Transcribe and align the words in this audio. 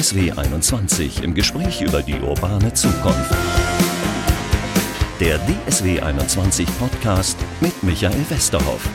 DSW 0.00 0.32
21 0.32 1.22
im 1.22 1.34
Gespräch 1.34 1.82
über 1.82 2.00
die 2.00 2.18
urbane 2.18 2.72
Zukunft. 2.72 3.34
Der 5.20 5.38
DSW 5.40 6.00
21 6.00 6.66
Podcast 6.78 7.36
mit 7.60 7.82
Michael 7.82 8.24
Westerhoff. 8.30 8.88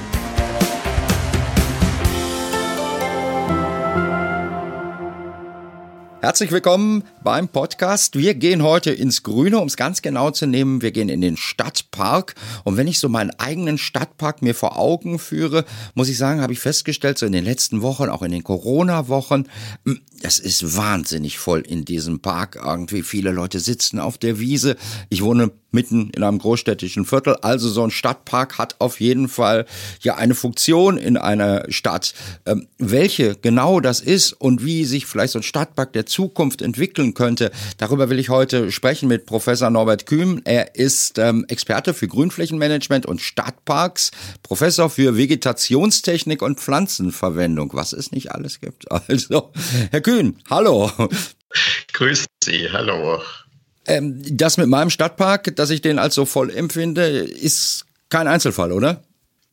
Herzlich 6.25 6.51
willkommen 6.51 7.03
beim 7.23 7.47
Podcast. 7.47 8.17
Wir 8.17 8.33
gehen 8.33 8.63
heute 8.63 8.89
ins 8.89 9.21
Grüne, 9.21 9.59
um 9.59 9.67
es 9.67 9.77
ganz 9.77 10.01
genau 10.01 10.31
zu 10.31 10.47
nehmen. 10.47 10.81
Wir 10.81 10.89
gehen 10.89 11.07
in 11.07 11.21
den 11.21 11.37
Stadtpark. 11.37 12.33
Und 12.63 12.77
wenn 12.77 12.87
ich 12.87 12.97
so 12.97 13.09
meinen 13.09 13.29
eigenen 13.29 13.77
Stadtpark 13.77 14.41
mir 14.41 14.55
vor 14.55 14.79
Augen 14.79 15.19
führe, 15.19 15.65
muss 15.93 16.09
ich 16.09 16.17
sagen, 16.17 16.41
habe 16.41 16.51
ich 16.51 16.59
festgestellt, 16.59 17.19
so 17.19 17.27
in 17.27 17.31
den 17.31 17.45
letzten 17.45 17.83
Wochen, 17.83 18.09
auch 18.09 18.23
in 18.23 18.31
den 18.31 18.43
Corona-Wochen, 18.43 19.47
hm, 19.85 20.01
es 20.23 20.39
ist 20.39 20.75
wahnsinnig 20.75 21.37
voll 21.37 21.61
in 21.61 21.85
diesem 21.85 22.21
Park. 22.21 22.55
Irgendwie 22.55 23.03
viele 23.03 23.29
Leute 23.29 23.59
sitzen 23.59 23.99
auf 23.99 24.17
der 24.17 24.39
Wiese. 24.39 24.77
Ich 25.09 25.21
wohne 25.21 25.51
mitten 25.75 26.09
in 26.09 26.23
einem 26.23 26.39
großstädtischen 26.39 27.05
Viertel. 27.05 27.35
Also 27.43 27.69
so 27.69 27.83
ein 27.83 27.91
Stadtpark 27.91 28.57
hat 28.57 28.77
auf 28.79 28.99
jeden 28.99 29.27
Fall 29.27 29.67
ja 30.01 30.15
eine 30.15 30.33
Funktion 30.33 30.97
in 30.97 31.17
einer 31.17 31.65
Stadt. 31.69 32.15
Ähm, 32.47 32.67
welche 32.79 33.35
genau 33.35 33.79
das 33.79 34.01
ist 34.01 34.33
und 34.33 34.65
wie 34.65 34.85
sich 34.85 35.05
vielleicht 35.05 35.33
so 35.33 35.39
ein 35.39 35.43
Stadtpark 35.43 35.93
der 35.93 36.07
Zukunft 36.07 36.63
entwickeln 36.63 37.13
könnte, 37.13 37.51
darüber 37.77 38.09
will 38.09 38.17
ich 38.17 38.29
heute 38.29 38.71
sprechen 38.71 39.07
mit 39.07 39.27
Professor 39.27 39.69
Norbert 39.69 40.07
Kühm. 40.07 40.41
Er 40.45 40.75
ist 40.75 41.19
ähm, 41.19 41.45
Experte 41.47 41.93
für 41.93 42.07
Grünflächenmanagement 42.07 43.05
und 43.05 43.21
Stadtparks, 43.21 44.11
Professor 44.41 44.89
für 44.89 45.17
Vegetationstechnik 45.17 46.41
und 46.41 46.59
Pflanzenverwendung, 46.59 47.71
was 47.73 47.93
es 47.93 48.11
nicht 48.11 48.31
alles 48.31 48.59
gibt. 48.59 48.85
Also, 49.07 49.51
Herr 49.91 50.01
Kühn, 50.01 50.39
hallo. 50.49 50.89
Grüß 51.93 52.25
Sie, 52.43 52.69
hallo. 52.71 53.21
Ähm, 53.87 54.21
das 54.37 54.57
mit 54.57 54.67
meinem 54.67 54.89
Stadtpark, 54.89 55.55
dass 55.55 55.69
ich 55.69 55.81
den 55.81 55.99
als 55.99 56.15
so 56.15 56.25
voll 56.25 56.49
empfinde, 56.49 57.05
ist 57.05 57.85
kein 58.09 58.27
Einzelfall, 58.27 58.71
oder? 58.71 59.01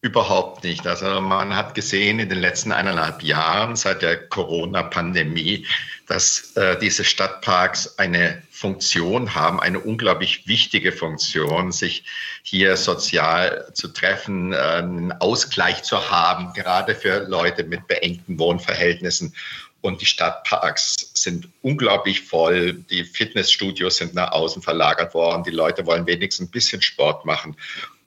Überhaupt 0.04 0.64
nicht. 0.64 0.84
Also 0.84 1.20
man 1.20 1.54
hat 1.54 1.76
gesehen 1.76 2.18
in 2.18 2.28
den 2.28 2.40
letzten 2.40 2.72
eineinhalb 2.72 3.22
Jahren 3.22 3.76
seit 3.76 4.02
der 4.02 4.16
Corona-Pandemie, 4.28 5.64
dass 6.08 6.56
äh, 6.56 6.76
diese 6.76 7.04
Stadtparks 7.04 8.00
eine 8.00 8.42
Funktion 8.50 9.36
haben, 9.36 9.60
eine 9.60 9.78
unglaublich 9.78 10.48
wichtige 10.48 10.90
Funktion, 10.90 11.70
sich 11.70 12.04
hier 12.42 12.76
sozial 12.76 13.70
zu 13.74 13.88
treffen, 13.88 14.52
äh, 14.52 14.56
einen 14.56 15.12
Ausgleich 15.12 15.84
zu 15.84 16.10
haben, 16.10 16.52
gerade 16.52 16.96
für 16.96 17.20
Leute 17.28 17.62
mit 17.62 17.86
beengten 17.86 18.40
Wohnverhältnissen. 18.40 19.34
Und 19.82 20.00
die 20.00 20.06
Stadtparks 20.06 21.10
sind 21.12 21.48
unglaublich 21.60 22.22
voll. 22.22 22.72
Die 22.72 23.04
Fitnessstudios 23.04 23.96
sind 23.96 24.14
nach 24.14 24.30
außen 24.30 24.62
verlagert 24.62 25.12
worden. 25.12 25.42
Die 25.42 25.50
Leute 25.50 25.84
wollen 25.86 26.06
wenigstens 26.06 26.48
ein 26.48 26.50
bisschen 26.52 26.80
Sport 26.80 27.24
machen. 27.24 27.56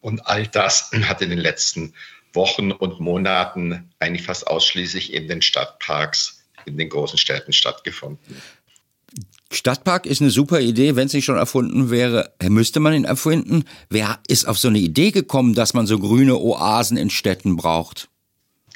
Und 0.02 0.26
all 0.26 0.48
das 0.48 0.90
hat 1.04 1.22
in 1.22 1.30
den 1.30 1.40
letzten 1.40 1.94
Wochen 2.34 2.72
und 2.72 3.00
Monaten 3.02 3.92
eigentlich 4.00 4.26
fast 4.26 4.48
ausschließlich 4.48 5.14
in 5.14 5.28
den 5.28 5.42
Stadtparks 5.42 6.42
in 6.66 6.78
den 6.78 6.90
großen 6.90 7.18
Städten 7.18 7.54
stattgefunden. 7.54 8.42
Stadtpark 9.52 10.06
ist 10.06 10.22
eine 10.22 10.32
super 10.32 10.60
Idee, 10.60 10.96
wenn 10.96 11.08
es 11.08 11.14
nicht 11.14 11.26
schon 11.26 11.38
erfunden 11.38 11.92
wäre, 11.92 12.34
müsste 12.42 12.80
man 12.80 12.94
ihn 12.94 13.06
erfinden. 13.06 13.66
Wer 13.90 14.20
ist 14.28 14.48
auf 14.48 14.58
so 14.58 14.70
eine 14.70 14.80
Idee 14.80 15.12
gekommen, 15.12 15.54
dass 15.54 15.74
man 15.74 15.88
so 15.88 16.00
grüne 16.00 16.38
Oasen 16.38 16.98
in 16.98 17.10
Städten 17.10 17.56
braucht? 17.56 18.10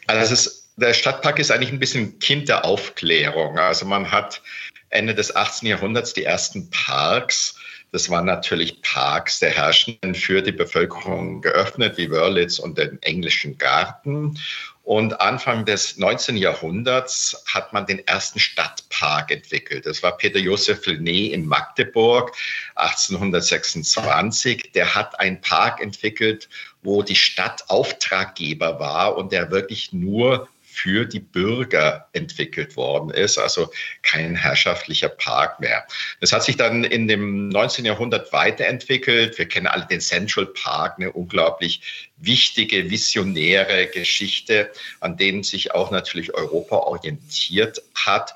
Also 0.07 0.21
das 0.21 0.31
ist 0.31 0.58
der 0.79 0.93
Stadtpark 0.93 1.39
ist 1.39 1.51
eigentlich 1.51 1.71
ein 1.71 1.79
bisschen 1.79 2.19
Kind 2.19 2.49
der 2.49 2.65
Aufklärung. 2.65 3.59
Also 3.59 3.85
man 3.85 4.11
hat 4.11 4.41
Ende 4.89 5.13
des 5.13 5.35
18. 5.35 5.67
Jahrhunderts 5.67 6.13
die 6.13 6.23
ersten 6.23 6.69
Parks. 6.69 7.55
Das 7.91 8.09
waren 8.09 8.25
natürlich 8.25 8.81
Parks 8.81 9.39
der 9.39 9.49
Herrschenden 9.49 10.13
für 10.13 10.41
die 10.41 10.51
Bevölkerung 10.51 11.41
geöffnet, 11.41 11.97
wie 11.97 12.11
Wörlitz 12.11 12.59
und 12.59 12.77
den 12.77 13.01
englischen 13.01 13.57
Garten. 13.57 14.39
Und 14.83 15.21
Anfang 15.21 15.65
des 15.65 15.97
19. 15.97 16.37
Jahrhunderts 16.37 17.43
hat 17.47 17.73
man 17.73 17.85
den 17.85 18.07
ersten 18.07 18.39
Stadtpark 18.39 19.31
entwickelt. 19.31 19.85
Das 19.85 20.01
war 20.01 20.17
Peter 20.17 20.39
Josef 20.39 20.85
Lené 20.85 21.31
in 21.31 21.45
Magdeburg 21.45 22.35
1826. 22.75 24.71
Der 24.73 24.95
hat 24.95 25.19
einen 25.19 25.41
Park 25.41 25.81
entwickelt, 25.81 26.49
wo 26.81 27.03
die 27.03 27.15
Stadt 27.15 27.65
Auftraggeber 27.69 28.79
war 28.79 29.15
und 29.17 29.31
der 29.31 29.51
wirklich 29.51 29.93
nur 29.93 30.47
für 30.81 31.05
die 31.05 31.19
Bürger 31.19 32.07
entwickelt 32.13 32.77
worden 32.77 33.09
ist, 33.09 33.37
also 33.37 33.71
kein 34.01 34.35
herrschaftlicher 34.35 35.09
Park 35.09 35.59
mehr. 35.59 35.85
Das 36.21 36.31
hat 36.31 36.43
sich 36.43 36.55
dann 36.55 36.83
in 36.83 37.07
dem 37.07 37.49
19. 37.49 37.83
Jahrhundert 37.83 38.31
weiterentwickelt. 38.31 39.37
Wir 39.37 39.47
kennen 39.47 39.67
alle 39.67 39.85
den 39.87 39.99
Central 39.99 40.45
Park, 40.45 40.95
eine 40.97 41.11
unglaublich 41.11 42.09
wichtige, 42.17 42.89
visionäre 42.89 43.87
Geschichte, 43.87 44.71
an 45.01 45.17
denen 45.17 45.43
sich 45.43 45.73
auch 45.73 45.91
natürlich 45.91 46.33
Europa 46.33 46.77
orientiert 46.77 47.81
hat. 47.95 48.35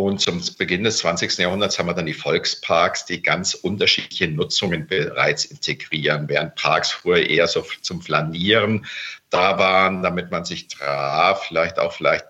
Und 0.00 0.18
zum 0.18 0.42
Beginn 0.56 0.82
des 0.82 0.96
20. 0.98 1.36
Jahrhunderts 1.36 1.78
haben 1.78 1.86
wir 1.86 1.92
dann 1.92 2.06
die 2.06 2.14
Volksparks, 2.14 3.04
die 3.04 3.20
ganz 3.20 3.52
unterschiedliche 3.52 4.28
Nutzungen 4.28 4.86
bereits 4.86 5.44
integrieren, 5.44 6.26
während 6.26 6.54
Parks 6.54 6.90
früher 6.90 7.28
eher 7.28 7.46
so 7.46 7.66
zum 7.82 8.00
Flanieren 8.00 8.86
da 9.28 9.58
waren, 9.58 10.02
damit 10.02 10.30
man 10.30 10.46
sich 10.46 10.68
traf, 10.68 11.44
vielleicht 11.48 11.78
auch 11.78 11.92
vielleicht 11.92 12.24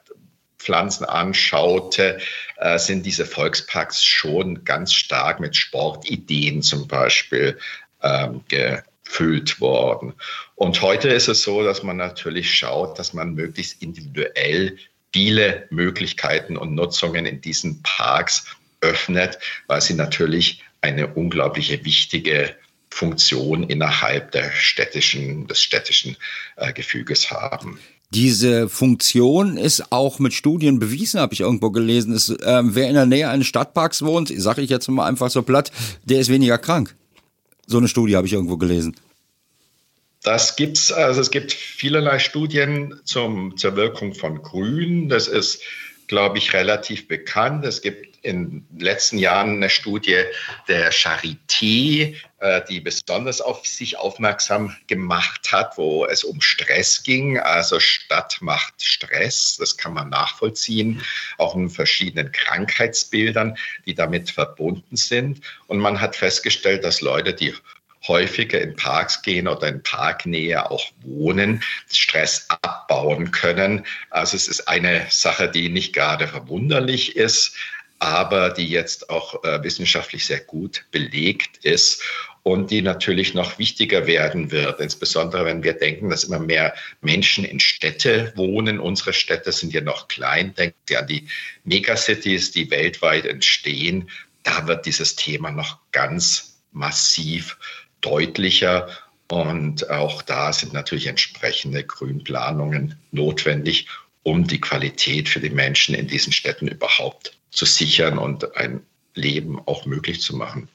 Pflanzen 0.58 1.04
anschaute, 1.04 2.18
äh, 2.56 2.76
sind 2.76 3.06
diese 3.06 3.24
Volksparks 3.24 4.04
schon 4.04 4.64
ganz 4.64 4.92
stark 4.92 5.38
mit 5.38 5.54
Sportideen 5.54 6.62
zum 6.62 6.88
Beispiel 6.88 7.56
ähm, 8.02 8.40
gefüllt 8.48 9.60
worden. 9.60 10.14
Und 10.56 10.82
heute 10.82 11.08
ist 11.08 11.28
es 11.28 11.44
so, 11.44 11.62
dass 11.62 11.84
man 11.84 11.98
natürlich 11.98 12.52
schaut, 12.52 12.98
dass 12.98 13.14
man 13.14 13.34
möglichst 13.34 13.80
individuell 13.80 14.76
viele 15.12 15.66
Möglichkeiten 15.70 16.56
und 16.56 16.74
Nutzungen 16.74 17.26
in 17.26 17.40
diesen 17.40 17.82
Parks 17.82 18.46
öffnet, 18.80 19.38
weil 19.66 19.80
sie 19.80 19.94
natürlich 19.94 20.62
eine 20.80 21.08
unglaubliche 21.08 21.84
wichtige 21.84 22.54
Funktion 22.90 23.64
innerhalb 23.64 24.32
der 24.32 24.50
städtischen, 24.52 25.46
des 25.46 25.62
städtischen 25.62 26.16
äh, 26.56 26.72
Gefüges 26.72 27.30
haben. 27.30 27.78
Diese 28.12 28.68
Funktion 28.68 29.56
ist 29.56 29.92
auch 29.92 30.18
mit 30.18 30.34
Studien 30.34 30.80
bewiesen, 30.80 31.20
habe 31.20 31.32
ich 31.32 31.40
irgendwo 31.40 31.70
gelesen. 31.70 32.12
Ist, 32.12 32.30
äh, 32.30 32.62
wer 32.64 32.88
in 32.88 32.94
der 32.94 33.06
Nähe 33.06 33.28
eines 33.28 33.46
Stadtparks 33.46 34.02
wohnt, 34.02 34.32
sage 34.36 34.62
ich 34.62 34.70
jetzt 34.70 34.88
mal 34.88 35.06
einfach 35.06 35.30
so 35.30 35.42
platt, 35.42 35.70
der 36.04 36.18
ist 36.18 36.28
weniger 36.28 36.58
krank. 36.58 36.96
So 37.66 37.78
eine 37.78 37.86
Studie 37.86 38.16
habe 38.16 38.26
ich 38.26 38.32
irgendwo 38.32 38.56
gelesen. 38.56 38.96
Das 40.22 40.56
gibt's, 40.56 40.92
also 40.92 41.20
es 41.20 41.30
gibt 41.30 41.52
vielerlei 41.52 42.18
Studien 42.18 43.00
zum, 43.04 43.56
zur 43.56 43.76
Wirkung 43.76 44.14
von 44.14 44.42
Grün. 44.42 45.08
Das 45.08 45.28
ist, 45.28 45.62
glaube 46.08 46.38
ich, 46.38 46.52
relativ 46.52 47.08
bekannt. 47.08 47.64
Es 47.64 47.80
gibt 47.80 48.10
in 48.22 48.66
den 48.68 48.80
letzten 48.80 49.16
Jahren 49.16 49.56
eine 49.56 49.70
Studie 49.70 50.24
der 50.68 50.92
Charité, 50.92 52.16
äh, 52.40 52.60
die 52.68 52.80
besonders 52.80 53.40
auf 53.40 53.66
sich 53.66 53.96
aufmerksam 53.96 54.76
gemacht 54.88 55.52
hat, 55.52 55.78
wo 55.78 56.04
es 56.04 56.22
um 56.22 56.42
Stress 56.42 57.02
ging. 57.02 57.38
Also 57.38 57.80
Stadt 57.80 58.38
macht 58.40 58.74
Stress, 58.82 59.56
das 59.58 59.78
kann 59.78 59.94
man 59.94 60.10
nachvollziehen, 60.10 61.02
auch 61.38 61.54
in 61.54 61.70
verschiedenen 61.70 62.30
Krankheitsbildern, 62.30 63.56
die 63.86 63.94
damit 63.94 64.30
verbunden 64.30 64.96
sind. 64.96 65.40
Und 65.66 65.78
man 65.78 66.00
hat 66.00 66.14
festgestellt, 66.14 66.84
dass 66.84 67.00
Leute, 67.00 67.32
die 67.32 67.54
häufiger 68.06 68.60
in 68.60 68.76
Parks 68.76 69.22
gehen 69.22 69.48
oder 69.48 69.68
in 69.68 69.82
Parknähe 69.82 70.70
auch 70.70 70.84
wohnen, 71.02 71.62
Stress 71.90 72.46
abbauen 72.62 73.30
können. 73.30 73.84
Also 74.10 74.36
es 74.36 74.48
ist 74.48 74.68
eine 74.68 75.06
Sache, 75.10 75.50
die 75.50 75.68
nicht 75.68 75.92
gerade 75.94 76.26
verwunderlich 76.26 77.16
ist, 77.16 77.54
aber 77.98 78.50
die 78.50 78.66
jetzt 78.66 79.10
auch 79.10 79.44
äh, 79.44 79.62
wissenschaftlich 79.62 80.24
sehr 80.24 80.40
gut 80.40 80.86
belegt 80.90 81.64
ist 81.64 82.02
und 82.42 82.70
die 82.70 82.80
natürlich 82.80 83.34
noch 83.34 83.58
wichtiger 83.58 84.06
werden 84.06 84.50
wird, 84.50 84.80
insbesondere 84.80 85.44
wenn 85.44 85.62
wir 85.62 85.74
denken, 85.74 86.08
dass 86.08 86.24
immer 86.24 86.38
mehr 86.38 86.74
Menschen 87.02 87.44
in 87.44 87.60
Städte 87.60 88.32
wohnen. 88.36 88.80
Unsere 88.80 89.12
Städte 89.12 89.52
sind 89.52 89.74
ja 89.74 89.82
noch 89.82 90.08
klein. 90.08 90.54
Denken 90.54 90.78
Sie 90.88 90.96
an 90.96 91.06
die 91.06 91.28
Megacities, 91.64 92.50
die 92.52 92.70
weltweit 92.70 93.26
entstehen. 93.26 94.08
Da 94.42 94.66
wird 94.66 94.86
dieses 94.86 95.16
Thema 95.16 95.50
noch 95.50 95.78
ganz 95.92 96.62
massiv 96.72 97.58
deutlicher. 98.00 98.88
Und 99.28 99.88
auch 99.90 100.22
da 100.22 100.52
sind 100.52 100.72
natürlich 100.72 101.06
entsprechende 101.06 101.84
Grünplanungen 101.84 102.96
notwendig, 103.12 103.86
um 104.22 104.46
die 104.46 104.60
Qualität 104.60 105.28
für 105.28 105.40
die 105.40 105.50
Menschen 105.50 105.94
in 105.94 106.08
diesen 106.08 106.32
Städten 106.32 106.68
überhaupt 106.68 107.32
zu 107.50 107.64
sichern 107.64 108.18
und 108.18 108.56
ein 108.56 108.80
Leben 109.14 109.60
auch 109.66 109.86
möglich 109.86 110.20
zu 110.20 110.36
machen. 110.36 110.68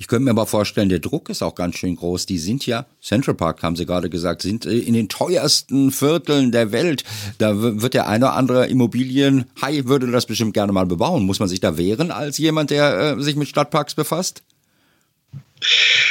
Ich 0.00 0.06
könnte 0.06 0.24
mir 0.26 0.30
aber 0.30 0.46
vorstellen, 0.46 0.88
der 0.88 1.00
Druck 1.00 1.28
ist 1.28 1.42
auch 1.42 1.56
ganz 1.56 1.76
schön 1.76 1.96
groß. 1.96 2.24
Die 2.26 2.38
sind 2.38 2.64
ja, 2.66 2.86
Central 3.02 3.34
Park 3.34 3.62
haben 3.64 3.74
Sie 3.74 3.84
gerade 3.84 4.08
gesagt, 4.08 4.42
sind 4.42 4.64
äh, 4.64 4.78
in 4.78 4.94
den 4.94 5.08
teuersten 5.08 5.90
Vierteln 5.90 6.52
der 6.52 6.70
Welt. 6.70 7.02
Da 7.38 7.60
wird 7.60 7.94
der 7.94 8.06
eine 8.06 8.26
oder 8.26 8.34
andere 8.34 8.66
Immobilienhai 8.68 9.86
würde 9.86 10.08
das 10.10 10.26
bestimmt 10.26 10.54
gerne 10.54 10.72
mal 10.72 10.86
bebauen. 10.86 11.24
Muss 11.26 11.40
man 11.40 11.48
sich 11.48 11.58
da 11.58 11.76
wehren 11.76 12.12
als 12.12 12.38
jemand, 12.38 12.70
der 12.70 13.16
äh, 13.18 13.22
sich 13.22 13.34
mit 13.34 13.48
Stadtparks 13.48 13.96
befasst? 13.96 14.42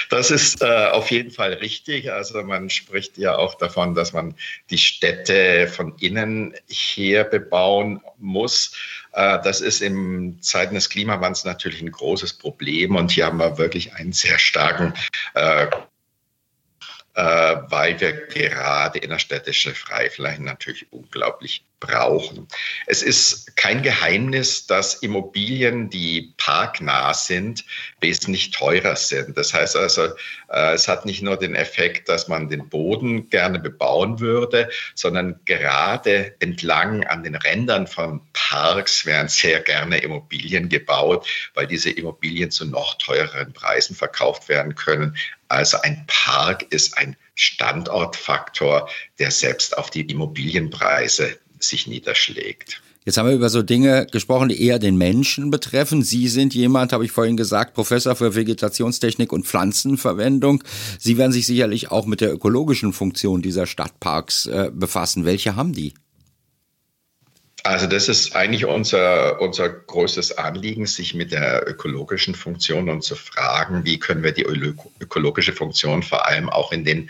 Das 0.10 0.32
ist 0.32 0.62
äh, 0.62 0.88
auf 0.92 1.12
jeden 1.12 1.32
Fall 1.32 1.54
richtig. 1.54 2.12
Also 2.12 2.42
man 2.44 2.70
spricht 2.70 3.18
ja 3.18 3.36
auch 3.36 3.56
davon, 3.56 3.94
dass 3.94 4.14
man 4.14 4.36
die 4.70 4.78
Städte 4.78 5.68
von 5.68 5.96
innen 6.00 6.54
her 6.68 7.24
bebauen 7.24 8.02
muss. 8.18 8.74
Äh, 9.14 9.40
das 9.44 9.62
ist 9.62 9.82
in 9.82 10.42
Zeiten 10.42 10.76
des 10.76 10.90
Klimawandels 10.90 11.46
natürlich 11.46 11.82
ein 11.82 11.92
großes 11.92 12.34
Problem. 12.34 12.96
Und 12.96 13.12
hier 13.12 13.26
haben 13.26 13.40
wir 13.40 13.58
wirklich 13.58 13.94
einen 13.94 14.14
sehr 14.14 14.40
starken 14.40 14.94
äh, 15.36 15.68
äh, 17.18 17.58
weil 17.70 18.00
wir 18.00 18.28
gerade 18.28 19.00
innerstädtische 19.00 19.74
Freiflächen 19.74 20.46
natürlich 20.46 20.86
unglaublich 20.92 21.66
brauchen. 21.80 22.48
Es 22.88 23.04
ist 23.04 23.56
kein 23.56 23.84
Geheimnis, 23.84 24.66
dass 24.66 24.96
Immobilien, 24.96 25.90
die 25.90 26.34
parknah 26.38 27.14
sind, 27.14 27.66
wesentlich 28.02 28.52
teurer 28.52 28.96
sind. 28.96 29.38
Das 29.38 29.54
heißt 29.54 29.76
also, 29.76 30.08
äh, 30.50 30.74
es 30.74 30.88
hat 30.88 31.06
nicht 31.06 31.22
nur 31.22 31.38
den 31.38 31.56
Effekt, 31.56 32.10
dass 32.10 32.28
man 32.28 32.50
den 32.50 32.68
Boden 32.70 33.30
gerne 33.30 33.60
bebauen 33.60 34.20
würde, 34.20 34.70
sondern 34.96 35.40
gerade 35.46 36.36
entlang 36.40 37.04
an 37.06 37.24
den 37.24 37.36
Rändern 37.36 37.86
von 37.86 38.22
Parks 38.34 39.06
werden 39.06 39.28
sehr 39.28 39.60
gerne 39.60 40.00
Immobilien 40.00 40.70
gebaut, 40.70 41.28
weil 41.54 41.68
diese 41.68 41.92
Immobilien 41.92 42.50
zu 42.50 42.66
noch 42.66 42.96
teureren 42.96 43.54
Preisen 43.54 43.96
verkauft 43.96 44.50
werden 44.50 44.76
können, 44.76 45.16
also 45.50 45.78
ein 45.82 46.04
Park 46.08 46.66
ist 46.72 46.98
ein 46.98 47.16
Standortfaktor, 47.36 48.90
der 49.20 49.32
selbst 49.32 49.78
auf 49.78 49.90
die 49.90 50.02
Immobilienpreise 50.02 51.40
sich 51.60 51.88
niederschlägt. 51.88 52.82
Jetzt 53.08 53.18
haben 53.18 53.30
wir 53.30 53.36
über 53.36 53.50
so 53.50 53.62
Dinge 53.62 54.06
gesprochen, 54.12 54.50
die 54.50 54.62
eher 54.62 54.80
den 54.80 54.98
Menschen 54.98 55.50
betreffen. 55.50 56.04
Sie 56.04 56.28
sind 56.28 56.54
jemand, 56.54 56.92
habe 56.92 57.06
ich 57.06 57.12
vorhin 57.14 57.38
gesagt, 57.38 57.74
Professor 57.74 58.18
für 58.18 58.36
Vegetationstechnik 58.36 59.32
und 59.32 59.46
Pflanzenverwendung. 59.46 60.62
Sie 61.00 61.18
werden 61.18 61.32
sich 61.32 61.48
sicherlich 61.48 61.90
auch 61.90 62.06
mit 62.06 62.20
der 62.20 62.34
ökologischen 62.34 62.92
Funktion 62.92 63.42
dieser 63.42 63.66
Stadtparks 63.66 64.48
äh, 64.48 64.72
befassen. 64.74 65.24
Welche 65.24 65.56
haben 65.56 65.72
die? 65.72 65.94
Also 67.64 67.88
das 67.88 68.08
ist 68.08 68.36
eigentlich 68.36 68.66
unser, 68.66 69.42
unser 69.42 69.68
größtes 69.68 70.38
Anliegen, 70.38 70.86
sich 70.86 71.14
mit 71.14 71.32
der 71.32 71.68
ökologischen 71.68 72.36
Funktion 72.36 72.88
und 72.88 73.04
zu 73.04 73.16
fragen, 73.16 73.84
wie 73.84 74.00
können 74.00 74.24
wir 74.24 74.32
die 74.32 74.44
ökologische 74.44 75.52
Funktion 75.52 76.04
vor 76.04 76.28
allem 76.28 76.50
auch 76.50 76.72
in 76.72 76.86
den 76.86 77.10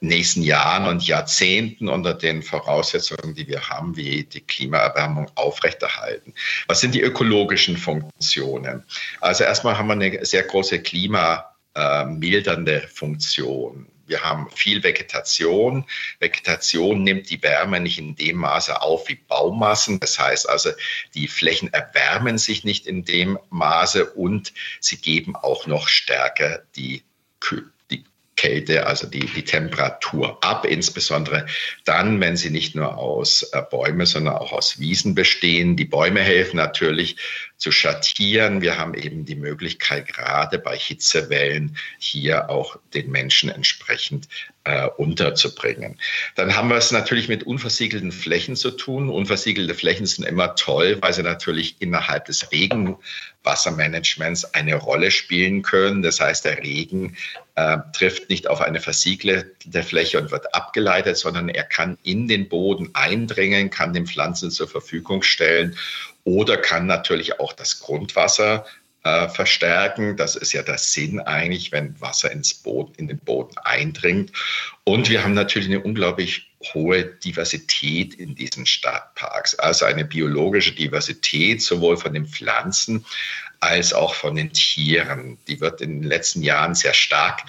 nächsten 0.00 0.42
Jahren 0.42 0.88
und 0.88 1.06
Jahrzehnten 1.06 1.88
unter 1.88 2.14
den 2.14 2.42
Voraussetzungen, 2.42 3.34
die 3.34 3.46
wir 3.46 3.68
haben, 3.68 3.96
wie 3.96 4.24
die 4.24 4.40
Klimaerwärmung 4.40 5.30
aufrechterhalten. 5.36 6.34
Was 6.66 6.80
sind 6.80 6.94
die 6.94 7.02
ökologischen 7.02 7.76
Funktionen? 7.76 8.82
Also 9.20 9.44
erstmal 9.44 9.78
haben 9.78 9.88
wir 9.88 9.92
eine 9.92 10.24
sehr 10.24 10.42
große 10.42 10.80
klimamildernde 10.80 12.88
Funktion. 12.92 13.91
Wir 14.12 14.20
haben 14.20 14.50
viel 14.50 14.82
Vegetation. 14.82 15.86
Vegetation 16.18 17.02
nimmt 17.02 17.30
die 17.30 17.42
Wärme 17.42 17.80
nicht 17.80 17.98
in 17.98 18.14
dem 18.14 18.36
Maße 18.36 18.82
auf 18.82 19.08
wie 19.08 19.14
Baumassen. 19.14 20.00
Das 20.00 20.18
heißt 20.18 20.50
also, 20.50 20.68
die 21.14 21.28
Flächen 21.28 21.72
erwärmen 21.72 22.36
sich 22.36 22.62
nicht 22.62 22.86
in 22.86 23.06
dem 23.06 23.38
Maße 23.48 24.04
und 24.04 24.52
sie 24.80 24.98
geben 24.98 25.34
auch 25.34 25.66
noch 25.66 25.88
stärker 25.88 26.62
die 26.76 27.04
Kälte, 28.36 28.86
also 28.86 29.06
die, 29.06 29.26
die 29.26 29.44
Temperatur 29.44 30.42
ab, 30.42 30.64
insbesondere 30.64 31.46
dann, 31.84 32.20
wenn 32.20 32.36
sie 32.36 32.50
nicht 32.50 32.74
nur 32.74 32.96
aus 32.96 33.42
äh, 33.52 33.62
Bäumen, 33.70 34.06
sondern 34.06 34.36
auch 34.36 34.52
aus 34.52 34.78
Wiesen 34.78 35.14
bestehen. 35.14 35.76
Die 35.76 35.84
Bäume 35.84 36.20
helfen 36.20 36.56
natürlich 36.56 37.16
zu 37.56 37.70
schattieren. 37.70 38.60
Wir 38.60 38.78
haben 38.78 38.94
eben 38.94 39.24
die 39.24 39.36
Möglichkeit, 39.36 40.08
gerade 40.08 40.58
bei 40.58 40.76
Hitzewellen 40.76 41.76
hier 41.98 42.50
auch 42.50 42.76
den 42.94 43.10
Menschen 43.10 43.50
entsprechend 43.50 44.28
äh, 44.64 44.88
unterzubringen. 44.88 45.98
Dann 46.34 46.56
haben 46.56 46.68
wir 46.68 46.76
es 46.76 46.90
natürlich 46.90 47.28
mit 47.28 47.44
unversiegelten 47.44 48.12
Flächen 48.12 48.56
zu 48.56 48.70
tun. 48.72 49.10
Unversiegelte 49.10 49.74
Flächen 49.74 50.06
sind 50.06 50.24
immer 50.24 50.54
toll, 50.54 50.98
weil 51.00 51.12
sie 51.12 51.22
natürlich 51.22 51.76
innerhalb 51.80 52.24
des 52.24 52.50
Regenwassermanagements 53.42 54.54
eine 54.54 54.76
Rolle 54.76 55.10
spielen 55.10 55.62
können. 55.62 56.02
Das 56.02 56.20
heißt, 56.20 56.44
der 56.44 56.58
Regen 56.58 57.16
äh, 57.54 57.78
trifft 57.92 58.30
nicht 58.30 58.46
auf 58.48 58.60
eine 58.60 58.80
versiegelte 58.80 59.82
Fläche 59.82 60.20
und 60.20 60.30
wird 60.30 60.54
abgeleitet, 60.54 61.16
sondern 61.16 61.48
er 61.48 61.64
kann 61.64 61.98
in 62.02 62.28
den 62.28 62.48
Boden 62.48 62.90
eindringen, 62.94 63.70
kann 63.70 63.92
den 63.92 64.06
Pflanzen 64.06 64.50
zur 64.50 64.68
Verfügung 64.68 65.22
stellen 65.22 65.76
oder 66.24 66.56
kann 66.56 66.86
natürlich 66.86 67.40
auch 67.40 67.52
das 67.52 67.80
Grundwasser 67.80 68.64
äh, 69.04 69.28
verstärken. 69.28 70.16
Das 70.16 70.36
ist 70.36 70.52
ja 70.52 70.62
der 70.62 70.78
Sinn 70.78 71.18
eigentlich, 71.18 71.72
wenn 71.72 72.00
Wasser 72.00 72.30
ins 72.30 72.54
Boden, 72.54 72.94
in 72.96 73.08
den 73.08 73.18
Boden 73.18 73.58
eindringt. 73.58 74.32
Und 74.84 75.10
wir 75.10 75.24
haben 75.24 75.34
natürlich 75.34 75.68
eine 75.68 75.80
unglaublich 75.80 76.51
hohe 76.74 77.04
Diversität 77.04 78.14
in 78.14 78.34
diesen 78.34 78.66
Stadtparks, 78.66 79.54
also 79.56 79.84
eine 79.84 80.04
biologische 80.04 80.72
Diversität 80.72 81.62
sowohl 81.62 81.96
von 81.96 82.14
den 82.14 82.26
Pflanzen 82.26 83.04
als 83.60 83.92
auch 83.92 84.14
von 84.14 84.34
den 84.34 84.52
Tieren. 84.52 85.38
Die 85.46 85.60
wird 85.60 85.80
in 85.80 86.00
den 86.00 86.08
letzten 86.08 86.42
Jahren 86.42 86.74
sehr 86.74 86.94
stark 86.94 87.42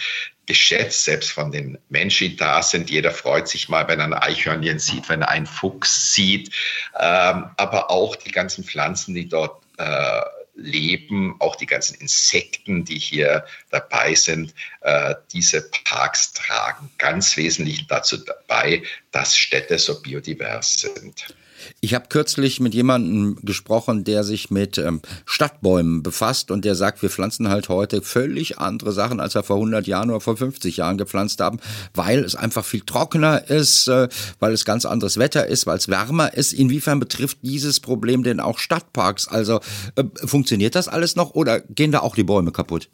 geschätzt, 0.45 1.05
selbst 1.05 1.31
von 1.31 1.51
den 1.51 1.77
Menschen, 1.89 2.29
die 2.29 2.35
da 2.35 2.61
sind. 2.61 2.89
Jeder 2.89 3.11
freut 3.11 3.47
sich 3.47 3.69
mal, 3.69 3.87
wenn 3.87 3.99
er 3.99 4.05
ein 4.05 4.13
Eichhörnchen 4.13 4.79
sieht, 4.79 5.07
wenn 5.09 5.21
er 5.21 5.29
einen 5.29 5.45
Fuchs 5.45 6.13
sieht, 6.13 6.53
ähm, 6.99 7.45
aber 7.57 7.89
auch 7.89 8.15
die 8.15 8.31
ganzen 8.31 8.63
Pflanzen, 8.63 9.15
die 9.15 9.27
dort 9.29 9.63
äh, 9.77 10.21
leben, 10.55 11.35
auch 11.39 11.55
die 11.55 11.65
ganzen 11.65 11.95
Insekten, 11.95 12.85
die 12.85 12.99
hier 12.99 13.45
dabei 13.69 14.13
sind, 14.15 14.53
äh, 14.81 15.15
diese 15.31 15.69
Parks 15.83 16.33
tragen 16.33 16.91
ganz 16.97 17.35
wesentlich 17.37 17.87
dazu 17.87 18.17
bei, 18.47 18.83
dass 19.11 19.37
Städte 19.37 19.79
so 19.79 20.01
biodivers 20.01 20.81
sind. 20.81 21.35
Ich 21.81 21.93
habe 21.93 22.07
kürzlich 22.09 22.59
mit 22.59 22.73
jemandem 22.73 23.37
gesprochen, 23.41 24.03
der 24.03 24.23
sich 24.23 24.51
mit 24.51 24.77
ähm, 24.77 25.01
Stadtbäumen 25.25 26.03
befasst 26.03 26.51
und 26.51 26.65
der 26.65 26.75
sagt, 26.75 27.01
wir 27.01 27.09
pflanzen 27.09 27.49
halt 27.49 27.69
heute 27.69 28.01
völlig 28.01 28.59
andere 28.59 28.91
Sachen, 28.91 29.19
als 29.19 29.35
wir 29.35 29.43
vor 29.43 29.57
100 29.57 29.87
Jahren 29.87 30.09
oder 30.09 30.21
vor 30.21 30.37
50 30.37 30.77
Jahren 30.77 30.97
gepflanzt 30.97 31.39
haben, 31.39 31.59
weil 31.93 32.23
es 32.23 32.35
einfach 32.35 32.65
viel 32.65 32.81
trockener 32.81 33.49
ist, 33.49 33.87
äh, 33.87 34.07
weil 34.39 34.53
es 34.53 34.65
ganz 34.65 34.85
anderes 34.85 35.17
Wetter 35.17 35.47
ist, 35.47 35.65
weil 35.67 35.77
es 35.77 35.87
wärmer 35.87 36.33
ist. 36.33 36.53
Inwiefern 36.53 36.99
betrifft 36.99 37.39
dieses 37.41 37.79
Problem 37.79 38.23
denn 38.23 38.39
auch 38.39 38.59
Stadtparks? 38.59 39.27
Also 39.27 39.59
äh, 39.95 40.03
funktioniert 40.25 40.75
das 40.75 40.87
alles 40.87 41.15
noch 41.15 41.33
oder 41.35 41.59
gehen 41.59 41.91
da 41.91 41.99
auch 41.99 42.15
die 42.15 42.23
Bäume 42.23 42.51
kaputt? 42.51 42.89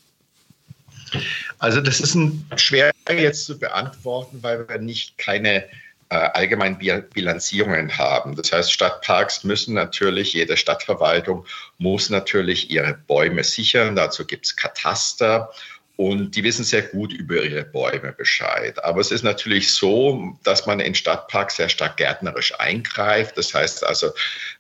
Also 1.58 1.82
das 1.82 2.00
ist 2.00 2.16
ein, 2.16 2.46
schwer 2.56 2.92
jetzt 3.10 3.46
zu 3.46 3.58
beantworten, 3.58 4.40
weil 4.42 4.68
wir 4.68 4.78
nicht 4.78 5.18
keine 5.18 5.66
äh, 6.10 6.16
allgemein 6.16 6.78
Bilanzierungen 7.14 7.98
haben. 7.98 8.36
Das 8.36 8.52
heißt, 8.52 8.72
Stadtparks 8.72 9.44
müssen 9.44 9.76
natürlich, 9.76 10.34
jede 10.34 10.58
Stadtverwaltung 10.58 11.46
muss 11.78 12.10
natürlich 12.10 12.72
ihre 12.72 12.94
Bäume 12.94 13.44
sichern. 13.44 13.96
Dazu 13.96 14.26
gibt 14.26 14.48
es 14.48 14.56
Kataster 14.56 15.52
und 16.00 16.36
die 16.38 16.46
wissen 16.46 16.64
sehr 16.64 16.82
gut 16.82 17.12
über 17.12 17.44
ihre 17.44 17.66
Bäume 17.66 18.14
Bescheid. 18.14 18.82
Aber 18.86 19.02
es 19.02 19.12
ist 19.12 19.24
natürlich 19.24 19.74
so, 19.74 20.34
dass 20.44 20.66
man 20.66 20.80
in 20.80 20.96
Stadtparks 20.96 21.58
sehr 21.58 21.68
stark 21.68 21.98
gärtnerisch 21.98 22.58
eingreift. 22.58 23.38
Das 23.38 23.54
heißt 23.54 23.86
also, 23.86 24.12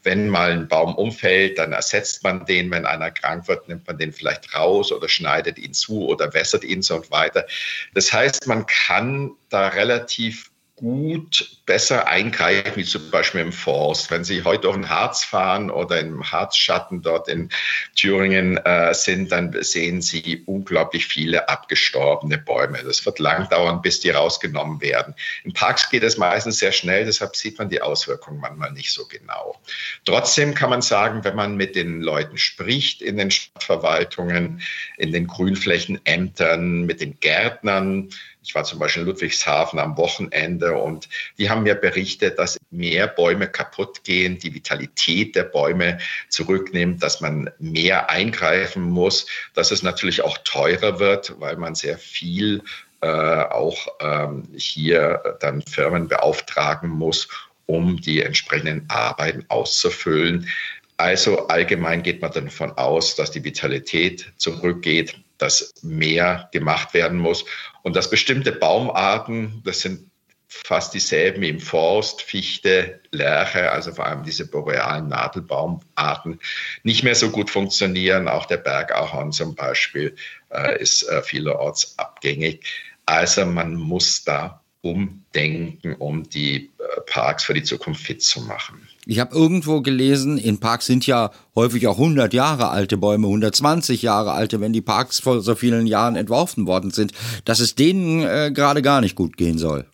wenn 0.04 0.28
mal 0.28 0.52
ein 0.52 0.68
Baum 0.68 0.96
umfällt, 0.96 1.58
dann 1.58 1.72
ersetzt 1.72 2.26
man 2.26 2.46
den. 2.46 2.70
Wenn 2.72 2.86
einer 2.86 3.10
krank 3.10 3.48
wird, 3.48 3.70
nimmt 3.70 3.88
man 3.88 3.98
den 3.98 4.12
vielleicht 4.12 4.54
raus 4.54 4.92
oder 4.92 5.08
schneidet 5.08 5.58
ihn 5.58 5.74
zu 5.74 6.10
oder 6.10 6.34
wässert 6.34 6.66
ihn 6.66 6.82
so 6.82 6.98
und 6.98 7.10
weiter. 7.10 7.48
Das 7.94 8.12
heißt, 8.12 8.46
man 8.46 8.66
kann 8.66 9.32
da 9.48 9.70
relativ 9.70 10.52
gut 10.80 11.58
besser 11.66 12.08
eingreifen, 12.08 12.78
wie 12.78 12.86
zum 12.86 13.12
Beispiel 13.12 13.42
im 13.42 13.52
Forst. 13.52 14.10
Wenn 14.12 14.24
Sie 14.24 14.44
heute 14.44 14.70
auf 14.70 14.76
den 14.76 14.90
Harz 14.90 15.26
fahren 15.26 15.70
oder 15.70 16.00
im 16.00 16.32
Harzschatten 16.32 17.02
dort 17.02 17.28
in 17.28 17.50
Thüringen 17.96 18.58
äh, 18.58 18.94
sind, 18.94 19.32
dann 19.32 19.56
sehen 19.62 20.02
Sie 20.02 20.42
unglaublich 20.46 21.06
viele 21.06 21.50
abgestorbene 21.50 22.38
Bäume. 22.38 22.80
Das 22.84 23.06
wird 23.06 23.20
lang 23.20 23.50
dauern, 23.50 23.82
bis 23.82 24.00
die 24.00 24.10
rausgenommen 24.10 24.80
werden. 24.80 25.14
In 25.44 25.52
Parks 25.52 25.90
geht 25.90 26.04
es 26.04 26.18
meistens 26.18 26.60
sehr 26.60 26.72
schnell, 26.72 27.04
deshalb 27.04 27.36
sieht 27.36 27.60
man 27.60 27.70
die 27.70 27.82
Auswirkungen 27.82 28.40
manchmal 28.40 28.72
nicht 28.72 28.94
so 28.94 29.06
genau. 29.06 29.60
Trotzdem 30.06 30.54
kann 30.54 30.70
man 30.70 30.82
sagen, 30.82 31.26
wenn 31.26 31.36
man 31.36 31.58
mit 31.58 31.76
den 31.76 32.02
Leuten 32.02 32.38
spricht 32.38 33.02
in 33.02 33.18
den 33.18 33.32
Stadtverwaltungen, 33.32 34.62
in 34.98 35.12
den 35.12 35.28
Grünflächenämtern, 35.28 36.86
mit 36.86 37.02
den 37.02 37.20
Gärtnern, 37.20 38.10
ich 38.50 38.56
war 38.56 38.64
zum 38.64 38.80
Beispiel 38.80 39.04
in 39.04 39.08
Ludwigshafen 39.10 39.78
am 39.78 39.96
Wochenende 39.96 40.74
und 40.74 41.08
die 41.38 41.52
haben 41.52 41.62
mir 41.62 41.76
berichtet, 41.76 42.40
dass 42.40 42.58
mehr 42.72 43.06
Bäume 43.06 43.48
kaputt 43.48 44.04
gehen, 44.04 44.40
die 44.40 44.56
Vitalität 44.56 45.36
der 45.36 45.44
Bäume 45.44 46.00
zurücknimmt, 46.30 47.04
dass 47.04 47.22
man 47.22 47.52
mehr 47.60 48.10
eingreifen 48.10 48.82
muss, 48.82 49.28
dass 49.54 49.70
es 49.70 49.84
natürlich 49.84 50.24
auch 50.24 50.36
teurer 50.40 51.00
wird, 51.00 51.40
weil 51.40 51.58
man 51.58 51.76
sehr 51.76 52.00
viel 52.00 52.64
äh, 53.02 53.08
auch 53.08 53.88
ähm, 54.00 54.48
hier 54.58 55.38
dann 55.42 55.62
Firmen 55.62 56.08
beauftragen 56.08 56.90
muss, 56.90 57.28
um 57.68 58.02
die 58.02 58.24
entsprechenden 58.24 58.84
Arbeiten 58.88 59.46
auszufüllen. 59.50 60.50
Also 60.98 61.50
allgemein 61.50 62.02
geht 62.02 62.24
man 62.24 62.32
davon 62.32 62.72
aus, 62.72 63.16
dass 63.16 63.30
die 63.30 63.44
Vitalität 63.44 64.34
zurückgeht, 64.38 65.20
dass 65.40 65.74
mehr 65.82 66.50
gemacht 66.52 66.94
werden 66.94 67.18
muss 67.18 67.46
und 67.82 67.96
dass 67.96 68.10
bestimmte 68.10 68.52
Baumarten, 68.52 69.62
das 69.66 69.82
sind 69.82 70.10
fast 70.50 70.96
dieselben 70.96 71.44
im 71.44 71.60
Forst, 71.60 72.24
Fichte, 72.24 73.00
Lärche, 73.12 73.72
also 73.72 73.94
vor 73.94 74.08
allem 74.08 74.24
diese 74.24 74.48
borealen 74.48 75.08
Nadelbaumarten, 75.08 76.40
nicht 76.84 77.04
mehr 77.04 77.14
so 77.16 77.30
gut 77.30 77.52
funktionieren. 77.52 78.28
Auch 78.28 78.48
der 78.48 78.58
Bergahorn 78.58 79.32
zum 79.32 79.54
Beispiel 79.54 80.16
äh, 80.52 80.82
ist 80.82 81.04
äh, 81.04 81.22
vielerorts 81.22 81.98
abgängig. 82.00 82.66
Also 83.06 83.46
man 83.46 83.76
muss 83.76 84.24
da 84.24 84.64
umdenken, 84.82 85.96
um 85.96 86.30
die 86.30 86.56
äh, 86.56 87.02
Parks 87.06 87.44
für 87.44 87.54
die 87.54 87.64
Zukunft 87.64 88.02
fit 88.02 88.22
zu 88.22 88.42
machen. 88.42 88.88
Ich 89.06 89.20
habe 89.20 89.36
irgendwo 89.36 89.82
gelesen, 89.82 90.38
in 90.38 90.60
Parks 90.60 90.86
sind 90.86 91.06
ja 91.06 91.32
häufig 91.56 91.88
auch 91.88 91.98
100 91.98 92.34
Jahre 92.34 92.70
alte 92.70 92.98
Bäume, 92.98 93.28
120 93.28 94.02
Jahre 94.02 94.32
alte, 94.32 94.62
wenn 94.62 94.72
die 94.72 94.82
Parks 94.82 95.20
vor 95.20 95.42
so 95.42 95.56
vielen 95.56 95.88
Jahren 95.88 96.16
entworfen 96.16 96.66
worden 96.68 96.92
sind, 96.92 97.12
dass 97.44 97.60
es 97.60 97.76
denen 97.76 98.22
äh, 98.22 98.52
gerade 98.54 98.82
gar 98.82 99.02
nicht 99.02 99.16
gut 99.16 99.36
gehen 99.36 99.58
soll. 99.58 99.86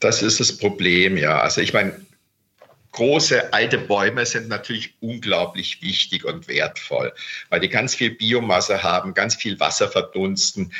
Das 0.00 0.22
ist 0.22 0.40
das 0.40 0.56
Problem, 0.56 1.16
ja. 1.16 1.40
Also 1.40 1.60
ich 1.60 1.72
meine, 1.72 1.94
große 2.92 3.52
alte 3.52 3.78
Bäume 3.78 4.26
sind 4.26 4.48
natürlich 4.48 4.94
unglaublich 5.00 5.82
wichtig 5.82 6.24
und 6.24 6.48
wertvoll, 6.48 7.12
weil 7.48 7.60
die 7.60 7.68
ganz 7.68 7.94
viel 7.94 8.10
Biomasse 8.10 8.82
haben, 8.82 9.14
ganz 9.14 9.36
viel 9.36 9.58
Wasser 9.60 9.88
verdunsten 9.88 10.72